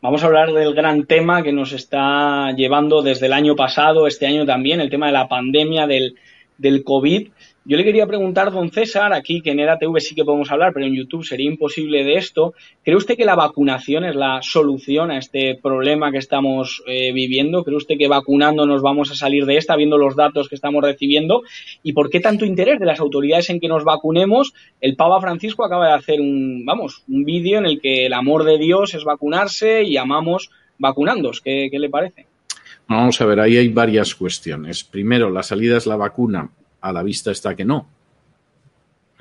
[0.00, 4.26] Vamos a hablar del gran tema que nos está llevando desde el año pasado, este
[4.26, 6.16] año también, el tema de la pandemia del,
[6.58, 7.28] del COVID.
[7.64, 10.84] Yo le quería preguntar, don César, aquí que en EDATV sí que podemos hablar, pero
[10.84, 12.54] en YouTube sería imposible de esto.
[12.82, 17.62] ¿Cree usted que la vacunación es la solución a este problema que estamos eh, viviendo?
[17.62, 20.82] ¿Cree usted que vacunando nos vamos a salir de esta, viendo los datos que estamos
[20.82, 21.42] recibiendo?
[21.84, 24.54] ¿Y por qué tanto interés de las autoridades en que nos vacunemos?
[24.80, 28.42] El Papa Francisco acaba de hacer un, vamos, un vídeo en el que el amor
[28.42, 31.40] de Dios es vacunarse y amamos vacunándos.
[31.40, 32.26] ¿Qué, qué le parece?
[32.88, 34.82] Vamos a ver, ahí hay varias cuestiones.
[34.82, 36.50] Primero, la salida es la vacuna,
[36.82, 37.88] a la vista está que no.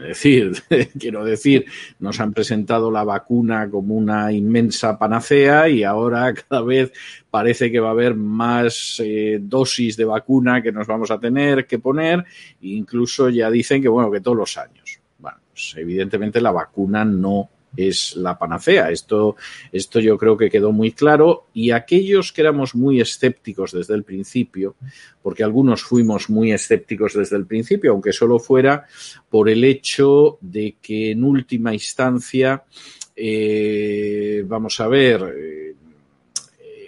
[0.01, 0.53] Es decir,
[0.99, 1.65] quiero decir,
[1.99, 6.91] nos han presentado la vacuna como una inmensa panacea y ahora cada vez
[7.29, 11.67] parece que va a haber más eh, dosis de vacuna que nos vamos a tener
[11.67, 12.25] que poner.
[12.61, 14.99] Incluso ya dicen que, bueno, que todos los años.
[15.19, 18.91] Bueno, pues evidentemente la vacuna no es la panacea.
[18.91, 19.35] Esto,
[19.71, 24.03] esto yo creo que quedó muy claro y aquellos que éramos muy escépticos desde el
[24.03, 24.75] principio,
[25.21, 28.85] porque algunos fuimos muy escépticos desde el principio, aunque solo fuera
[29.29, 32.63] por el hecho de que en última instancia,
[33.15, 35.60] eh, vamos a ver, eh,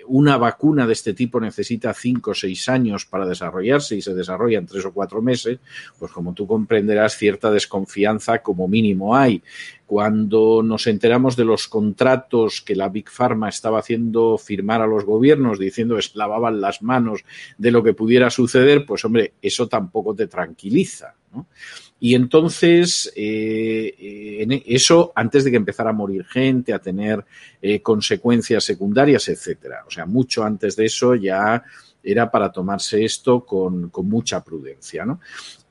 [0.07, 4.59] una vacuna de este tipo necesita cinco o seis años para desarrollarse y se desarrolla
[4.59, 5.59] en tres o cuatro meses,
[5.99, 9.41] pues como tú comprenderás, cierta desconfianza como mínimo hay.
[9.85, 15.05] Cuando nos enteramos de los contratos que la Big Pharma estaba haciendo firmar a los
[15.05, 17.23] gobiernos diciendo que lavaban las manos
[17.57, 21.15] de lo que pudiera suceder, pues hombre, eso tampoco te tranquiliza.
[21.31, 21.47] ¿no?
[22.03, 27.23] Y entonces, eh, e, eso antes de que empezara a morir gente, a tener
[27.61, 29.85] eh, consecuencias secundarias, etcétera.
[29.87, 31.63] O sea, mucho antes de eso ya
[32.03, 35.05] era para tomarse esto con, mucha prudencia.
[35.05, 35.21] ¿no?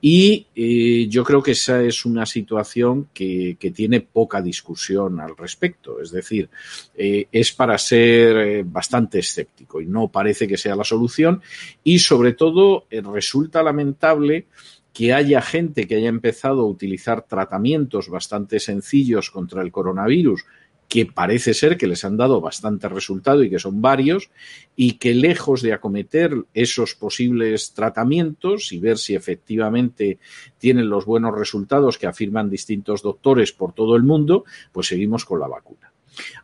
[0.00, 5.36] Y eh, yo creo que esa es una situación que, que, tiene poca discusión al
[5.36, 6.00] respecto.
[6.00, 6.48] Es decir,
[6.94, 11.42] es para ser bastante escéptico y no parece que sea la solución.
[11.84, 14.46] Y sobre todo resulta lamentable
[14.92, 20.44] que haya gente que haya empezado a utilizar tratamientos bastante sencillos contra el coronavirus,
[20.88, 24.28] que parece ser que les han dado bastante resultado y que son varios,
[24.76, 30.18] y que lejos de acometer esos posibles tratamientos y ver si efectivamente
[30.58, 35.40] tienen los buenos resultados que afirman distintos doctores por todo el mundo, pues seguimos con
[35.40, 35.90] la vacuna.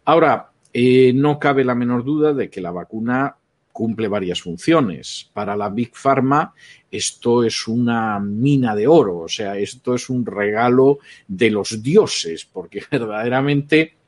[0.07, 3.37] Ahora, eh, no cabe la menor duda de que la vacuna
[3.79, 5.31] cumple varias funciones.
[5.33, 6.53] Para la Big Pharma
[6.91, 12.45] esto es una mina de oro, o sea, esto es un regalo de los dioses,
[12.45, 13.99] porque verdaderamente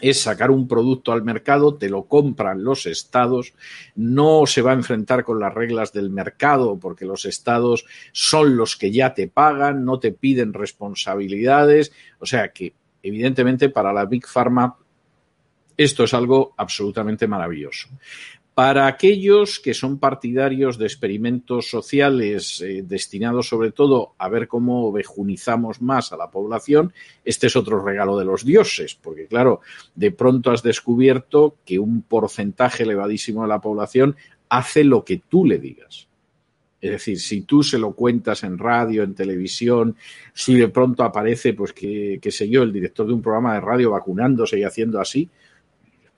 [0.00, 3.54] es sacar un producto al mercado, te lo compran los estados,
[3.96, 8.76] no se va a enfrentar con las reglas del mercado porque los estados son los
[8.76, 14.26] que ya te pagan, no te piden responsabilidades, o sea que evidentemente para la Big
[14.26, 14.76] Pharma
[15.76, 17.88] esto es algo absolutamente maravilloso.
[18.58, 24.90] Para aquellos que son partidarios de experimentos sociales eh, destinados sobre todo a ver cómo
[24.90, 26.92] vejunizamos más a la población,
[27.24, 29.60] este es otro regalo de los dioses, porque claro,
[29.94, 34.16] de pronto has descubierto que un porcentaje elevadísimo de la población
[34.48, 36.08] hace lo que tú le digas.
[36.80, 39.94] Es decir, si tú se lo cuentas en radio, en televisión,
[40.34, 43.60] si de pronto aparece, pues que, que sé yo, el director de un programa de
[43.60, 45.30] radio vacunándose y haciendo así,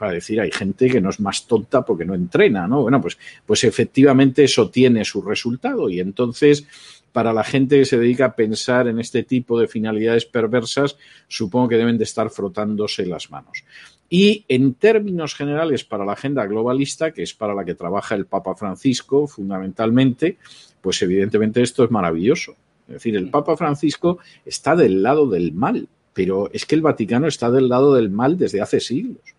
[0.00, 2.80] para decir hay gente que no es más tonta porque no entrena, ¿no?
[2.80, 6.66] Bueno, pues, pues efectivamente eso tiene su resultado y entonces
[7.12, 10.96] para la gente que se dedica a pensar en este tipo de finalidades perversas,
[11.28, 13.62] supongo que deben de estar frotándose las manos.
[14.08, 18.24] Y en términos generales, para la agenda globalista, que es para la que trabaja el
[18.24, 20.38] Papa Francisco fundamentalmente,
[20.80, 22.52] pues evidentemente esto es maravilloso.
[22.88, 27.26] Es decir, el Papa Francisco está del lado del mal, pero es que el Vaticano
[27.26, 29.34] está del lado del mal desde hace siglos.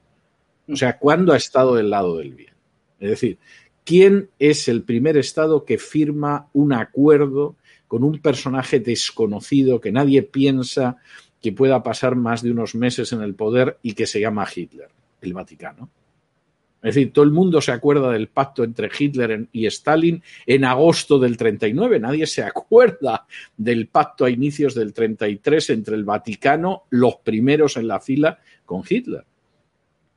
[0.72, 2.54] O sea, ¿cuándo ha estado del lado del bien?
[3.00, 3.38] Es decir,
[3.84, 7.56] ¿quién es el primer Estado que firma un acuerdo
[7.88, 10.98] con un personaje desconocido que nadie piensa
[11.42, 14.90] que pueda pasar más de unos meses en el poder y que se llama Hitler?
[15.22, 15.90] El Vaticano.
[16.82, 21.20] Es decir, todo el mundo se acuerda del pacto entre Hitler y Stalin en agosto
[21.20, 22.00] del 39.
[22.00, 27.88] Nadie se acuerda del pacto a inicios del 33 entre el Vaticano, los primeros en
[27.88, 29.26] la fila, con Hitler.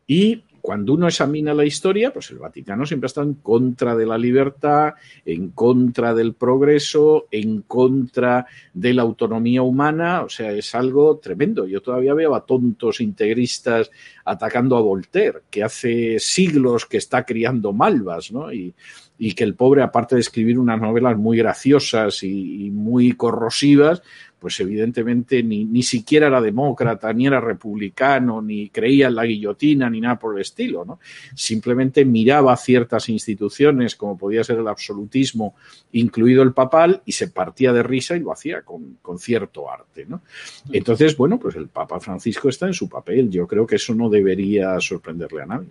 [0.06, 4.06] Y cuando uno examina la historia, pues el Vaticano siempre ha estado en contra de
[4.06, 4.94] la libertad,
[5.26, 11.66] en contra del progreso, en contra de la autonomía humana, o sea, es algo tremendo.
[11.66, 13.90] Yo todavía veo a tontos integristas
[14.24, 18.50] atacando a Voltaire, que hace siglos que está criando malvas, ¿no?
[18.50, 18.74] Y,
[19.18, 24.02] y que el pobre, aparte de escribir unas novelas muy graciosas y, muy corrosivas,
[24.40, 29.88] pues evidentemente ni, ni, siquiera era demócrata, ni era republicano, ni creía en la guillotina,
[29.88, 30.98] ni nada por el estilo, ¿no?
[31.34, 35.54] Simplemente miraba ciertas instituciones, como podía ser el absolutismo,
[35.92, 40.04] incluido el papal, y se partía de risa y lo hacía con, con cierto arte,
[40.06, 40.22] ¿no?
[40.70, 43.30] Entonces, bueno, pues el Papa Francisco está en su papel.
[43.30, 45.70] Yo creo que eso no debería sorprenderle a nadie.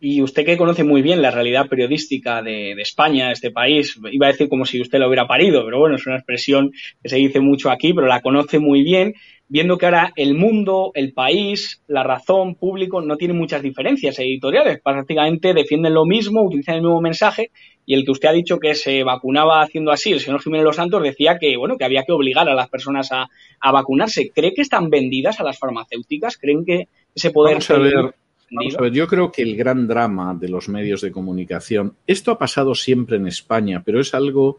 [0.00, 4.26] Y usted que conoce muy bien la realidad periodística de, de, España, este país, iba
[4.26, 6.70] a decir como si usted lo hubiera parido, pero bueno, es una expresión
[7.02, 9.14] que se dice mucho aquí, pero la conoce muy bien.
[9.48, 14.80] viendo que ahora el mundo, el país, la razón, público, no tienen muchas diferencias editoriales.
[14.80, 17.50] Prácticamente defienden lo mismo, utilizan el mismo mensaje
[17.88, 20.76] y el que usted ha dicho que se vacunaba haciendo así, el señor Jiménez Los
[20.76, 23.28] Santos decía que, bueno, que había que obligar a las personas a,
[23.72, 24.30] vacunarse.
[24.30, 26.36] ¿Cree que están vendidas a las farmacéuticas?
[26.36, 27.54] ¿Creen que ese poder...
[27.54, 28.14] Vamos a ver.
[28.50, 32.30] Vamos a ver, yo creo que el gran drama de los medios de comunicación, esto
[32.30, 34.58] ha pasado siempre en España, pero es algo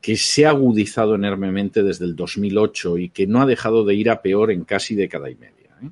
[0.00, 4.10] que se ha agudizado enormemente desde el 2008 y que no ha dejado de ir
[4.10, 5.76] a peor en casi década y media.
[5.82, 5.90] ¿eh?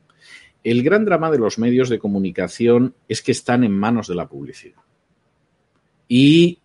[0.65, 4.27] El gran drama de los medios de comunicación es que están en manos de la
[4.27, 4.81] publicidad.
[6.09, 6.59] Y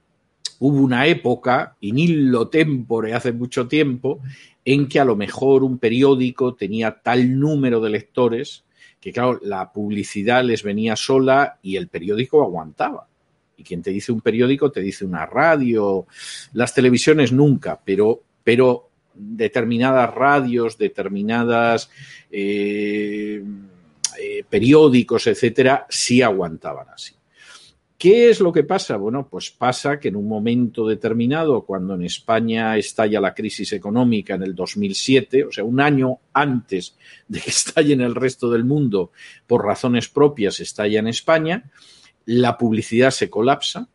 [0.60, 4.22] hubo una época, in illo tempore, hace mucho tiempo,
[4.66, 8.64] en que a lo mejor un periódico tenía tal número de lectores
[9.04, 13.06] que, claro, la publicidad les venía sola y el periódico aguantaba.
[13.58, 16.08] Y quien te dice un periódico te dice una radio,
[16.54, 21.89] las televisiones nunca, pero, pero determinadas radios, determinadas
[22.32, 23.43] eh,
[24.22, 27.14] eh, periódicos, etcétera, sí aguantaban así.
[28.04, 28.97] ¿Qué es lo que pasa?
[28.97, 34.36] Bueno, pues pasa que en un momento determinado, cuando en España estalla la crisis económica
[34.36, 36.97] en el 2007, o sea, un año antes
[37.30, 39.14] de que estalle en el resto del mundo,
[39.47, 41.72] por razones propias estalla en España,
[42.26, 43.88] la publicidad se colapsa,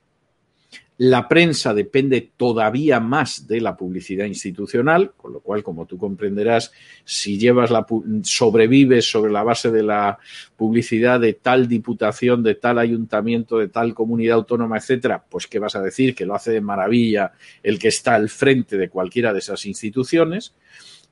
[0.98, 6.72] la prensa depende todavía más de la publicidad institucional, con lo cual, como tú comprenderás,
[7.04, 7.86] si llevas la
[8.22, 10.18] sobrevives sobre la base de la
[10.56, 15.76] publicidad de tal diputación, de tal ayuntamiento, de tal comunidad autónoma, etcétera, pues qué vas
[15.76, 17.30] a decir que lo hace de maravilla
[17.62, 20.56] el que está al frente de cualquiera de esas instituciones.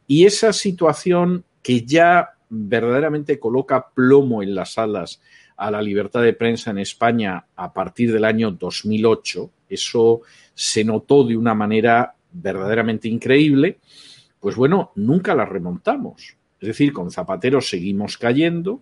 [0.08, 5.20] Y esa situación que ya verdaderamente coloca plomo en las alas
[5.56, 9.52] a la libertad de prensa en España a partir del año 2008.
[9.68, 10.22] Eso
[10.54, 13.78] se notó de una manera verdaderamente increíble.
[14.40, 16.36] Pues bueno, nunca la remontamos.
[16.60, 18.80] Es decir, con Zapatero seguimos cayendo,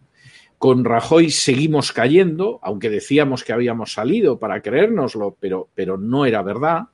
[0.59, 6.43] con Rajoy seguimos cayendo, aunque decíamos que habíamos salido para creérnoslo, pero, pero no era
[6.43, 6.89] verdad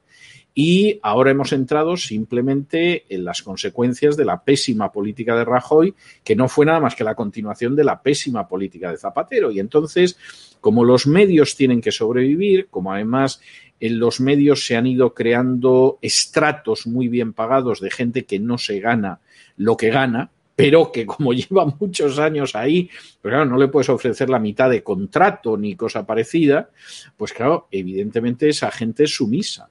[0.54, 6.34] y ahora hemos entrado simplemente en las consecuencias de la pésima política de Rajoy, que
[6.34, 9.50] no fue nada más que la continuación de la pésima política de Zapatero.
[9.50, 10.18] Y entonces,
[10.60, 13.40] como los medios tienen que sobrevivir, como además
[13.80, 18.58] en los medios se han ido creando estratos muy bien pagados de gente que no
[18.58, 19.20] se gana
[19.56, 23.88] lo que gana, pero que como lleva muchos años ahí, pues claro, no le puedes
[23.88, 26.70] ofrecer la mitad de contrato ni cosa parecida,
[27.16, 29.70] pues claro, evidentemente esa gente es sumisa.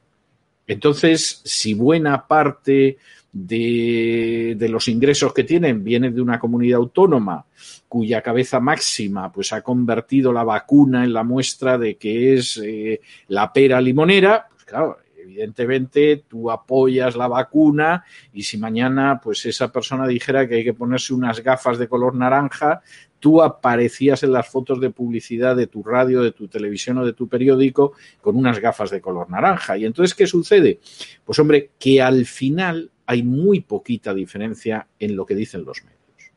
[0.65, 2.97] Entonces, si buena parte
[3.31, 7.45] de, los ingresos que tienen vienen de una comunidad autónoma
[7.87, 13.01] cuya cabeza máxima pues ha convertido la vacuna en la muestra de que es eh,
[13.27, 18.03] la pera limonera, pues claro, evidentemente tú apoyas la vacuna
[18.33, 22.15] y si mañana pues esa persona dijera que hay que ponerse unas gafas de color
[22.15, 22.81] naranja,
[23.19, 27.13] tú aparecías en las fotos de publicidad de tu radio, de tu televisión o de
[27.13, 29.77] tu periódico con unas gafas de color naranja.
[29.77, 30.79] Y entonces, ¿qué sucede?
[31.25, 36.31] Pues hombre, que al final hay muy poquita diferencia en lo que dicen los medios.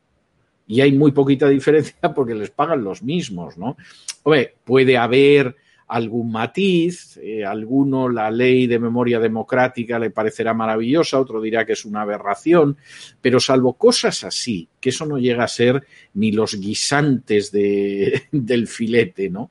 [0.67, 3.77] Y hay muy poquita diferencia porque les pagan los mismos, ¿no?
[4.23, 5.55] Hombre, puede haber
[5.87, 11.75] algún matiz, eh, alguno la ley de memoria democrática le parecerá maravillosa, otro dirá que
[11.75, 12.79] es una aberración,
[13.21, 18.67] pero salvo cosas así, que eso no llega a ser ni los guisantes de, del
[18.67, 19.51] filete, ¿no?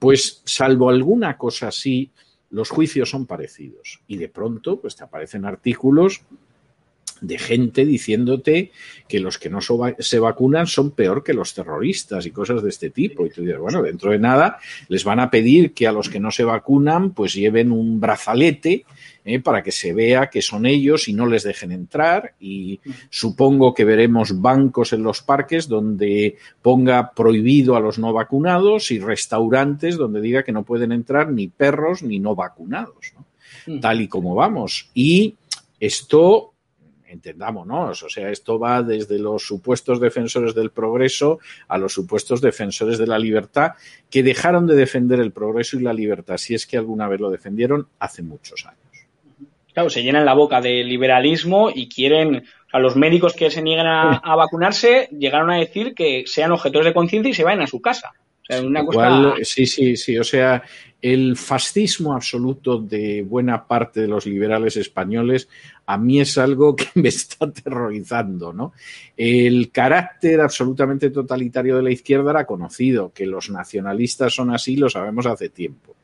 [0.00, 2.10] Pues salvo alguna cosa así,
[2.50, 4.00] los juicios son parecidos.
[4.08, 6.22] Y de pronto, pues te aparecen artículos
[7.20, 8.72] de gente diciéndote
[9.08, 12.90] que los que no se vacunan son peor que los terroristas y cosas de este
[12.90, 13.26] tipo.
[13.26, 14.58] Y tú dices, bueno, dentro de nada
[14.88, 18.84] les van a pedir que a los que no se vacunan pues lleven un brazalete
[19.24, 22.34] eh, para que se vea que son ellos y no les dejen entrar.
[22.40, 28.90] Y supongo que veremos bancos en los parques donde ponga prohibido a los no vacunados
[28.90, 33.12] y restaurantes donde diga que no pueden entrar ni perros ni no vacunados,
[33.80, 34.90] tal y como vamos.
[34.94, 35.36] Y
[35.80, 36.54] esto
[37.08, 41.38] entendámonos, o sea, esto va desde los supuestos defensores del progreso
[41.68, 43.72] a los supuestos defensores de la libertad
[44.10, 47.30] que dejaron de defender el progreso y la libertad, si es que alguna vez lo
[47.30, 48.78] defendieron, hace muchos años.
[49.72, 53.86] Claro, se llenan la boca de liberalismo y quieren, a los médicos que se niegan
[53.86, 57.80] a, vacunarse llegaron a decir que sean objetores de conciencia y se vayan a su
[57.80, 58.12] casa.
[59.42, 60.18] sí, sí, sí.
[60.18, 60.62] O sea,
[61.00, 65.48] el fascismo absoluto de buena parte de los liberales españoles
[65.86, 68.72] a mí es algo que me está aterrorizando, ¿no?
[69.16, 74.90] El carácter absolutamente totalitario de la izquierda era conocido, que los nacionalistas son así, lo
[74.90, 75.94] sabemos hace tiempo.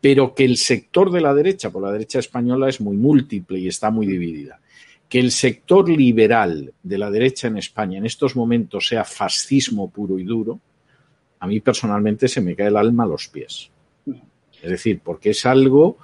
[0.00, 3.68] Pero que el sector de la derecha, por la derecha española, es muy múltiple y
[3.68, 4.60] está muy dividida.
[5.08, 10.18] Que el sector liberal de la derecha en España en estos momentos sea fascismo puro
[10.18, 10.58] y duro,
[11.38, 13.71] a mí personalmente se me cae el alma a los pies.
[14.62, 15.98] Es decir, porque es algo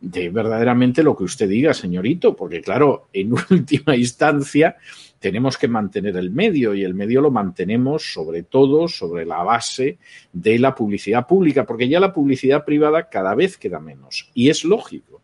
[0.00, 4.76] de verdaderamente lo que usted diga, señorito, porque claro, en última instancia
[5.18, 9.98] tenemos que mantener el medio y el medio lo mantenemos sobre todo sobre la base
[10.32, 14.64] de la publicidad pública, porque ya la publicidad privada cada vez queda menos y es
[14.64, 15.22] lógico.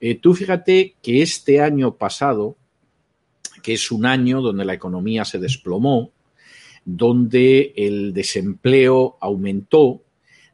[0.00, 2.56] Eh, tú fíjate que este año pasado,
[3.62, 6.10] que es un año donde la economía se desplomó,
[6.84, 10.03] donde el desempleo aumentó,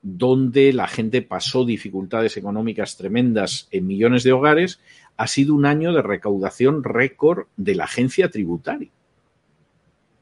[0.02, 4.80] donde la gente pasó dificultades económicas tremendas en millones de hogares,
[5.16, 8.90] ha sido un año de recaudación récord de la agencia tributaria.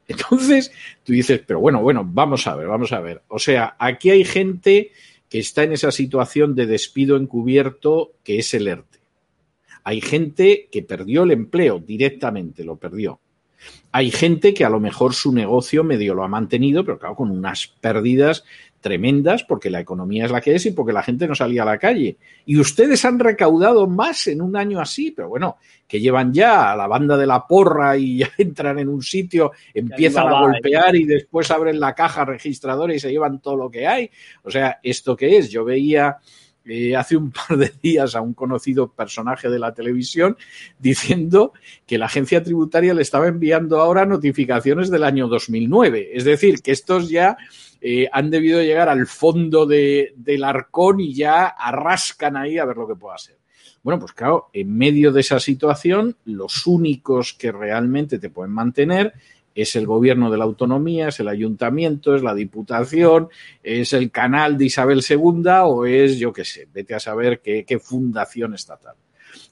[0.09, 0.73] Entonces,
[1.05, 3.23] tú dices, pero bueno, bueno, vamos a ver, vamos a ver.
[3.29, 4.91] O sea, aquí hay gente
[5.29, 8.99] que está en esa situación de despido encubierto que es el ERTE.
[9.85, 13.21] Hay gente que perdió el empleo directamente, lo perdió.
[13.93, 17.31] Hay gente que a lo mejor su negocio medio lo ha mantenido, pero claro, con
[17.31, 18.45] unas pérdidas
[18.81, 21.67] tremendas porque la economía es la que es y porque la gente no salía a
[21.67, 22.17] la calle.
[22.47, 25.57] Y ustedes han recaudado más en un año así, pero bueno,
[25.87, 29.53] que llevan ya a la banda de la porra y ya entran en un sitio,
[29.75, 33.87] empiezan a golpear y después abren la caja registradora y se llevan todo lo que
[33.87, 34.11] hay.
[34.43, 35.51] O sea, ¿esto qué es?
[35.51, 36.19] Yo veía
[36.69, 40.37] eh, hace un par de días a un conocido personaje de la televisión
[40.79, 41.53] diciendo
[41.87, 46.11] que la agencia tributaria le estaba enviando ahora notificaciones del año 2009.
[46.13, 47.37] Es decir, que estos ya
[47.81, 52.77] eh, han debido llegar al fondo de, del arcón y ya arrascan ahí a ver
[52.77, 53.39] lo que pueda ser.
[53.83, 59.15] Bueno, pues claro, en medio de esa situación, los únicos que realmente te pueden mantener
[59.55, 63.29] es el gobierno de la autonomía, es el ayuntamiento, es la diputación,
[63.63, 67.65] es el canal de Isabel II o es, yo qué sé, vete a saber qué,
[67.65, 68.95] qué fundación estatal.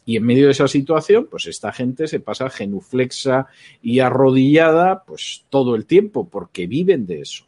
[0.04, 3.48] Y en medio de esa situación, pues esta gente se pasa genuflexa
[3.82, 7.46] y arrodillada pues todo el tiempo porque viven de eso.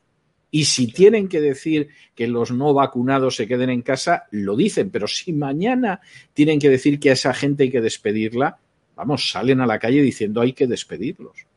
[0.51, 4.91] Y si tienen que decir que los no vacunados se queden en casa, lo dicen.
[4.91, 6.01] Pero si mañana
[6.33, 8.59] tienen que decir que a esa gente hay que despedirla,
[8.97, 11.48] vamos, salen a la calle diciendo hay que despedirlos.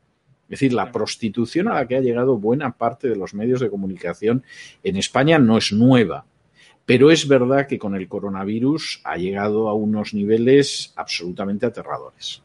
[0.52, 3.70] Es decir, la prostitución a la que ha llegado buena parte de los medios de
[3.70, 4.44] comunicación
[4.84, 6.26] en España no es nueva.
[6.86, 12.44] Pero es verdad que con el coronavirus ha llegado a unos niveles absolutamente aterradores.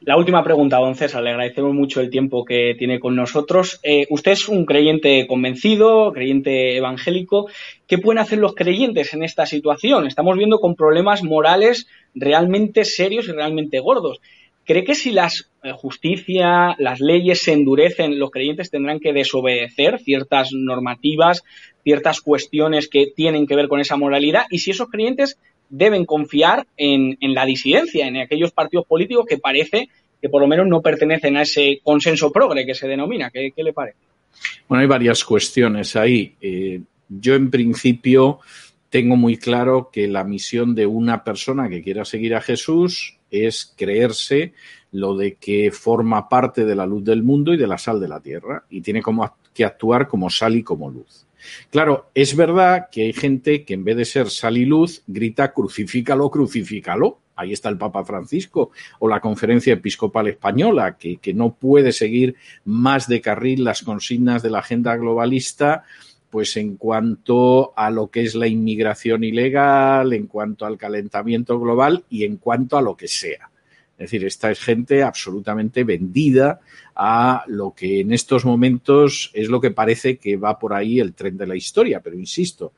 [0.00, 3.78] La última pregunta, don César, le agradecemos mucho el tiempo que tiene con nosotros.
[3.84, 7.48] Eh, usted es un creyente convencido, creyente evangélico.
[7.86, 10.08] ¿Qué pueden hacer los creyentes en esta situación?
[10.08, 14.20] Estamos viendo con problemas morales realmente serios y realmente gordos.
[14.68, 15.28] ¿Cree que si la
[15.62, 21.42] eh, justicia, las leyes se endurecen, los creyentes tendrán que desobedecer ciertas normativas,
[21.84, 24.42] ciertas cuestiones que tienen que ver con esa moralidad?
[24.50, 25.38] Y si esos creyentes
[25.70, 29.88] deben confiar en, la disidencia, en aquellos partidos políticos que parece
[30.20, 33.30] que por lo menos no pertenecen a ese consenso progre que se denomina.
[33.30, 33.96] ¿Qué, le parece?
[34.68, 36.34] Bueno, hay varias cuestiones ahí.
[36.42, 38.40] Eh, yo en principio
[38.90, 43.74] tengo muy claro que la misión de una persona que quiera seguir a Jesús es
[43.76, 44.54] creerse
[44.92, 48.08] lo de que forma parte de la luz del mundo y de la sal de
[48.08, 49.02] la tierra y tiene
[49.52, 51.26] que actuar como sal y como luz.
[51.70, 55.52] Claro, es verdad que hay gente que en vez de ser sal y luz grita
[55.52, 57.20] crucifícalo, crucifícalo.
[57.36, 62.34] Ahí está el Papa Francisco o la Conferencia Episcopal Española, que no puede seguir
[62.64, 65.84] más de carril las consignas de la agenda globalista
[66.30, 72.04] pues en cuanto a lo que es la inmigración ilegal, en cuanto al calentamiento global
[72.10, 73.50] y en cuanto a lo que sea.
[73.92, 76.60] Es decir, esta es gente absolutamente vendida
[76.94, 81.14] a lo que en estos momentos es lo que parece que va por ahí el
[81.14, 82.00] tren de la historia.
[82.00, 82.74] Pero insisto,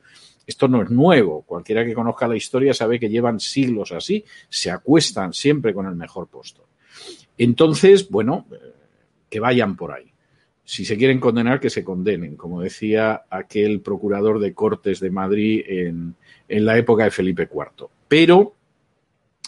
[0.47, 1.43] esto no es nuevo.
[1.43, 5.95] Cualquiera que conozca la historia sabe que llevan siglos así, se acuestan siempre con el
[5.95, 6.65] mejor puesto.
[7.37, 8.47] Entonces, bueno,
[9.29, 10.10] que vayan por ahí.
[10.63, 15.63] Si se quieren condenar, que se condenen, como decía aquel procurador de Cortes de Madrid
[15.67, 16.15] en,
[16.47, 17.87] la época de Felipe IV.
[18.07, 18.55] Pero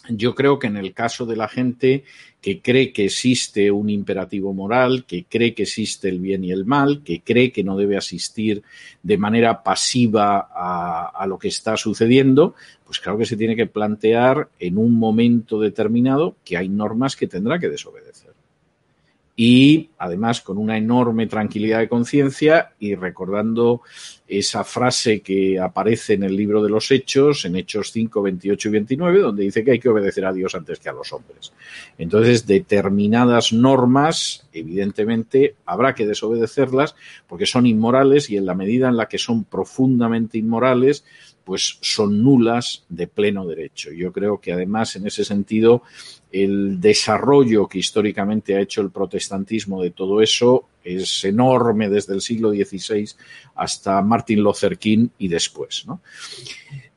[0.10, 2.04] yo creo que en el caso de la gente
[2.42, 6.66] que cree que existe un imperativo moral, que cree que existe el bien y el
[6.66, 8.64] mal, que cree que no debe asistir
[9.02, 12.54] de manera pasiva a, lo que está sucediendo,
[12.86, 17.28] pues claro que se tiene que plantear en un momento determinado que hay normas que
[17.28, 18.33] tendrá que desobedecer
[19.36, 23.82] y además con una enorme tranquilidad de conciencia y recordando
[24.28, 28.72] esa frase que aparece en el libro de los Hechos, en Hechos 5, 28 y
[28.72, 31.52] 29, donde dice que hay que obedecer a Dios antes que a los hombres.
[31.98, 36.96] Entonces, determinadas normas, evidentemente, habrá que desobedecerlas
[37.28, 41.06] porque son inmorales y en la medida en la que son profundamente inmorales,
[41.44, 43.92] pues son nulas de pleno derecho.
[43.92, 45.84] Yo creo que además en ese sentido
[46.32, 52.22] el desarrollo que históricamente ha hecho el protestantismo de todo eso es enorme desde el
[52.22, 53.08] siglo XVI
[53.56, 55.86] hasta Martin Luther King y después.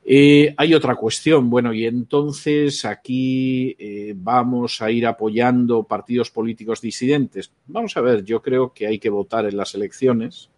[0.09, 6.79] Eh, hay otra cuestión, bueno, y entonces aquí eh, vamos a ir apoyando partidos políticos
[6.79, 7.51] disidentes.
[7.67, 10.49] Vamos a ver, yo creo que hay que votar en las elecciones,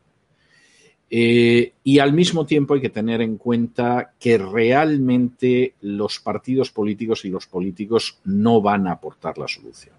[1.12, 7.26] eh, y al mismo tiempo hay que tener en cuenta que realmente los partidos políticos
[7.26, 9.95] y los políticos no van a aportar la solución.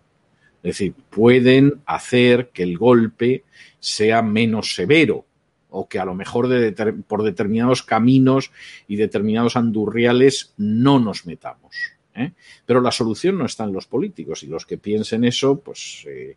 [0.63, 3.45] Es decir, pueden hacer que el golpe
[3.81, 5.25] sea menos severo
[5.71, 6.49] o que a lo mejor
[7.07, 8.51] por determinados caminos
[8.87, 11.75] y determinados andurriales no nos metamos.
[12.15, 12.33] ¿eh?
[12.67, 16.37] Pero la solución no está en los políticos y los que piensen eso, pues eh,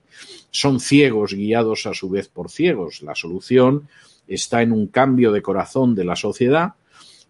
[0.51, 3.01] son ciegos guiados a su vez por ciegos.
[3.01, 3.88] La solución
[4.28, 6.76] está en un cambio de corazón de la sociedad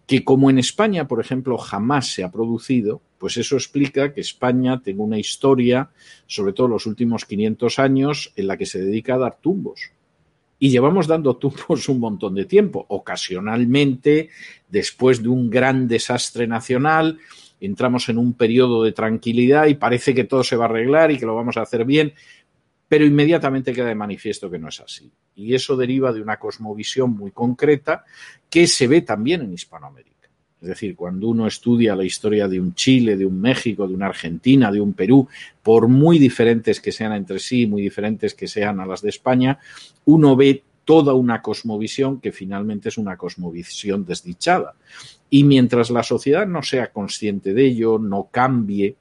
[0.06, 4.80] que como en España, por ejemplo, jamás se ha producido, pues eso explica que España
[4.82, 5.90] tenga una historia,
[6.26, 9.92] sobre todo los últimos 500 años, en la que se dedica a dar tumbos.
[10.58, 12.84] Y llevamos dando tumbos un montón de tiempo.
[12.88, 14.28] Ocasionalmente,
[14.68, 17.18] después de un gran desastre nacional,
[17.60, 21.18] entramos en un periodo de tranquilidad y parece que todo se va a arreglar y
[21.18, 22.12] que lo vamos a hacer bien,
[22.88, 25.10] pero inmediatamente queda de manifiesto que no es así.
[25.36, 28.04] Y eso deriva de una cosmovisión muy concreta
[28.48, 30.14] que se ve también en Hispanoamérica.
[30.64, 34.06] Es decir, cuando uno estudia la historia de un Chile, de un México, de una
[34.06, 35.28] Argentina, de un Perú,
[35.62, 39.58] por muy diferentes que sean entre sí, muy diferentes que sean a las de España,
[40.06, 44.74] uno ve toda una cosmovisión que finalmente es una cosmovisión desdichada.
[45.28, 48.96] Y mientras la sociedad no sea consciente de ello, no cambie,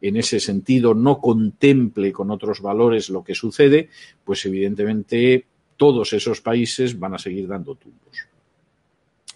[0.00, 3.88] en ese sentido no contemple con otros valores lo que sucede,
[4.24, 8.28] pues evidentemente todos esos países van a seguir dando tumbos.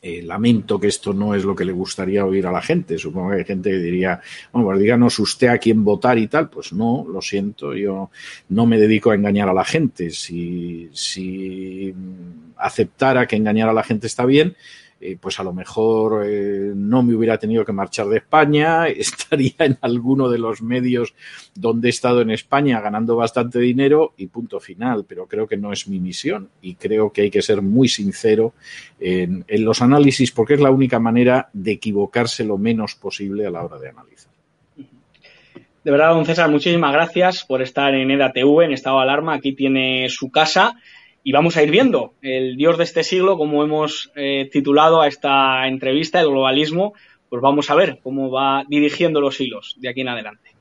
[0.01, 2.99] Eh, lamento que esto no es lo que le gustaría oír a la gente.
[2.99, 4.21] Supongo que hay gente que diría,
[4.53, 6.49] bueno, pues díganos usted a quién votar y tal.
[6.49, 8.11] Pues no, lo siento, yo
[8.51, 10.11] no me dedico a engañar a la gente.
[10.11, 11.93] Si, si
[12.57, 14.55] aceptara que engañar a la gente está bien,
[15.01, 19.55] eh, pues a lo mejor eh, no me hubiera tenido que marchar de España, estaría
[19.61, 21.15] en alguno de los medios
[21.55, 25.73] donde he estado en España ganando bastante dinero y punto final, pero creo que no
[25.73, 28.55] es mi misión y creo que hay que ser muy sincero
[28.99, 33.51] en, en los análisis porque es la única manera de equivocarse lo menos posible a
[33.51, 34.33] la hora de analizar.
[35.85, 39.35] De verdad, don César, muchísimas gracias por estar en EDATV, en estado de alarma.
[39.35, 40.75] Aquí tiene su casa
[41.29, 45.09] y vamos a ir viendo el Dios de este siglo, como hemos eh, titulado a
[45.09, 46.95] esta entrevista, el globalismo,
[47.29, 50.53] pues vamos a ver cómo va dirigiendo los hilos de aquí en adelante.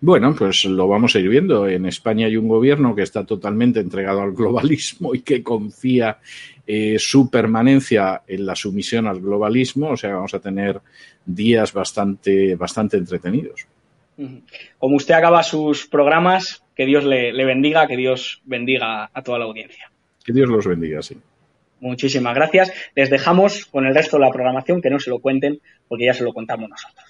[0.00, 1.66] Bueno, pues lo vamos a ir viendo.
[1.66, 6.18] En España hay un gobierno que está totalmente entregado al globalismo y que confía
[6.64, 9.90] eh, su permanencia en la sumisión al globalismo.
[9.90, 10.80] O sea, vamos a tener
[11.26, 13.66] días bastante, bastante entretenidos.
[14.78, 19.46] Como usted acaba sus programas, que Dios le, bendiga, que Dios bendiga a toda la
[19.46, 19.90] audiencia.
[20.24, 21.16] Que Dios los bendiga, sí.
[21.80, 22.72] Muchísimas gracias.
[22.94, 25.58] Les dejamos con el resto de la programación, que no se lo cuenten,
[25.88, 27.04] porque ya se lo contamos nosotros.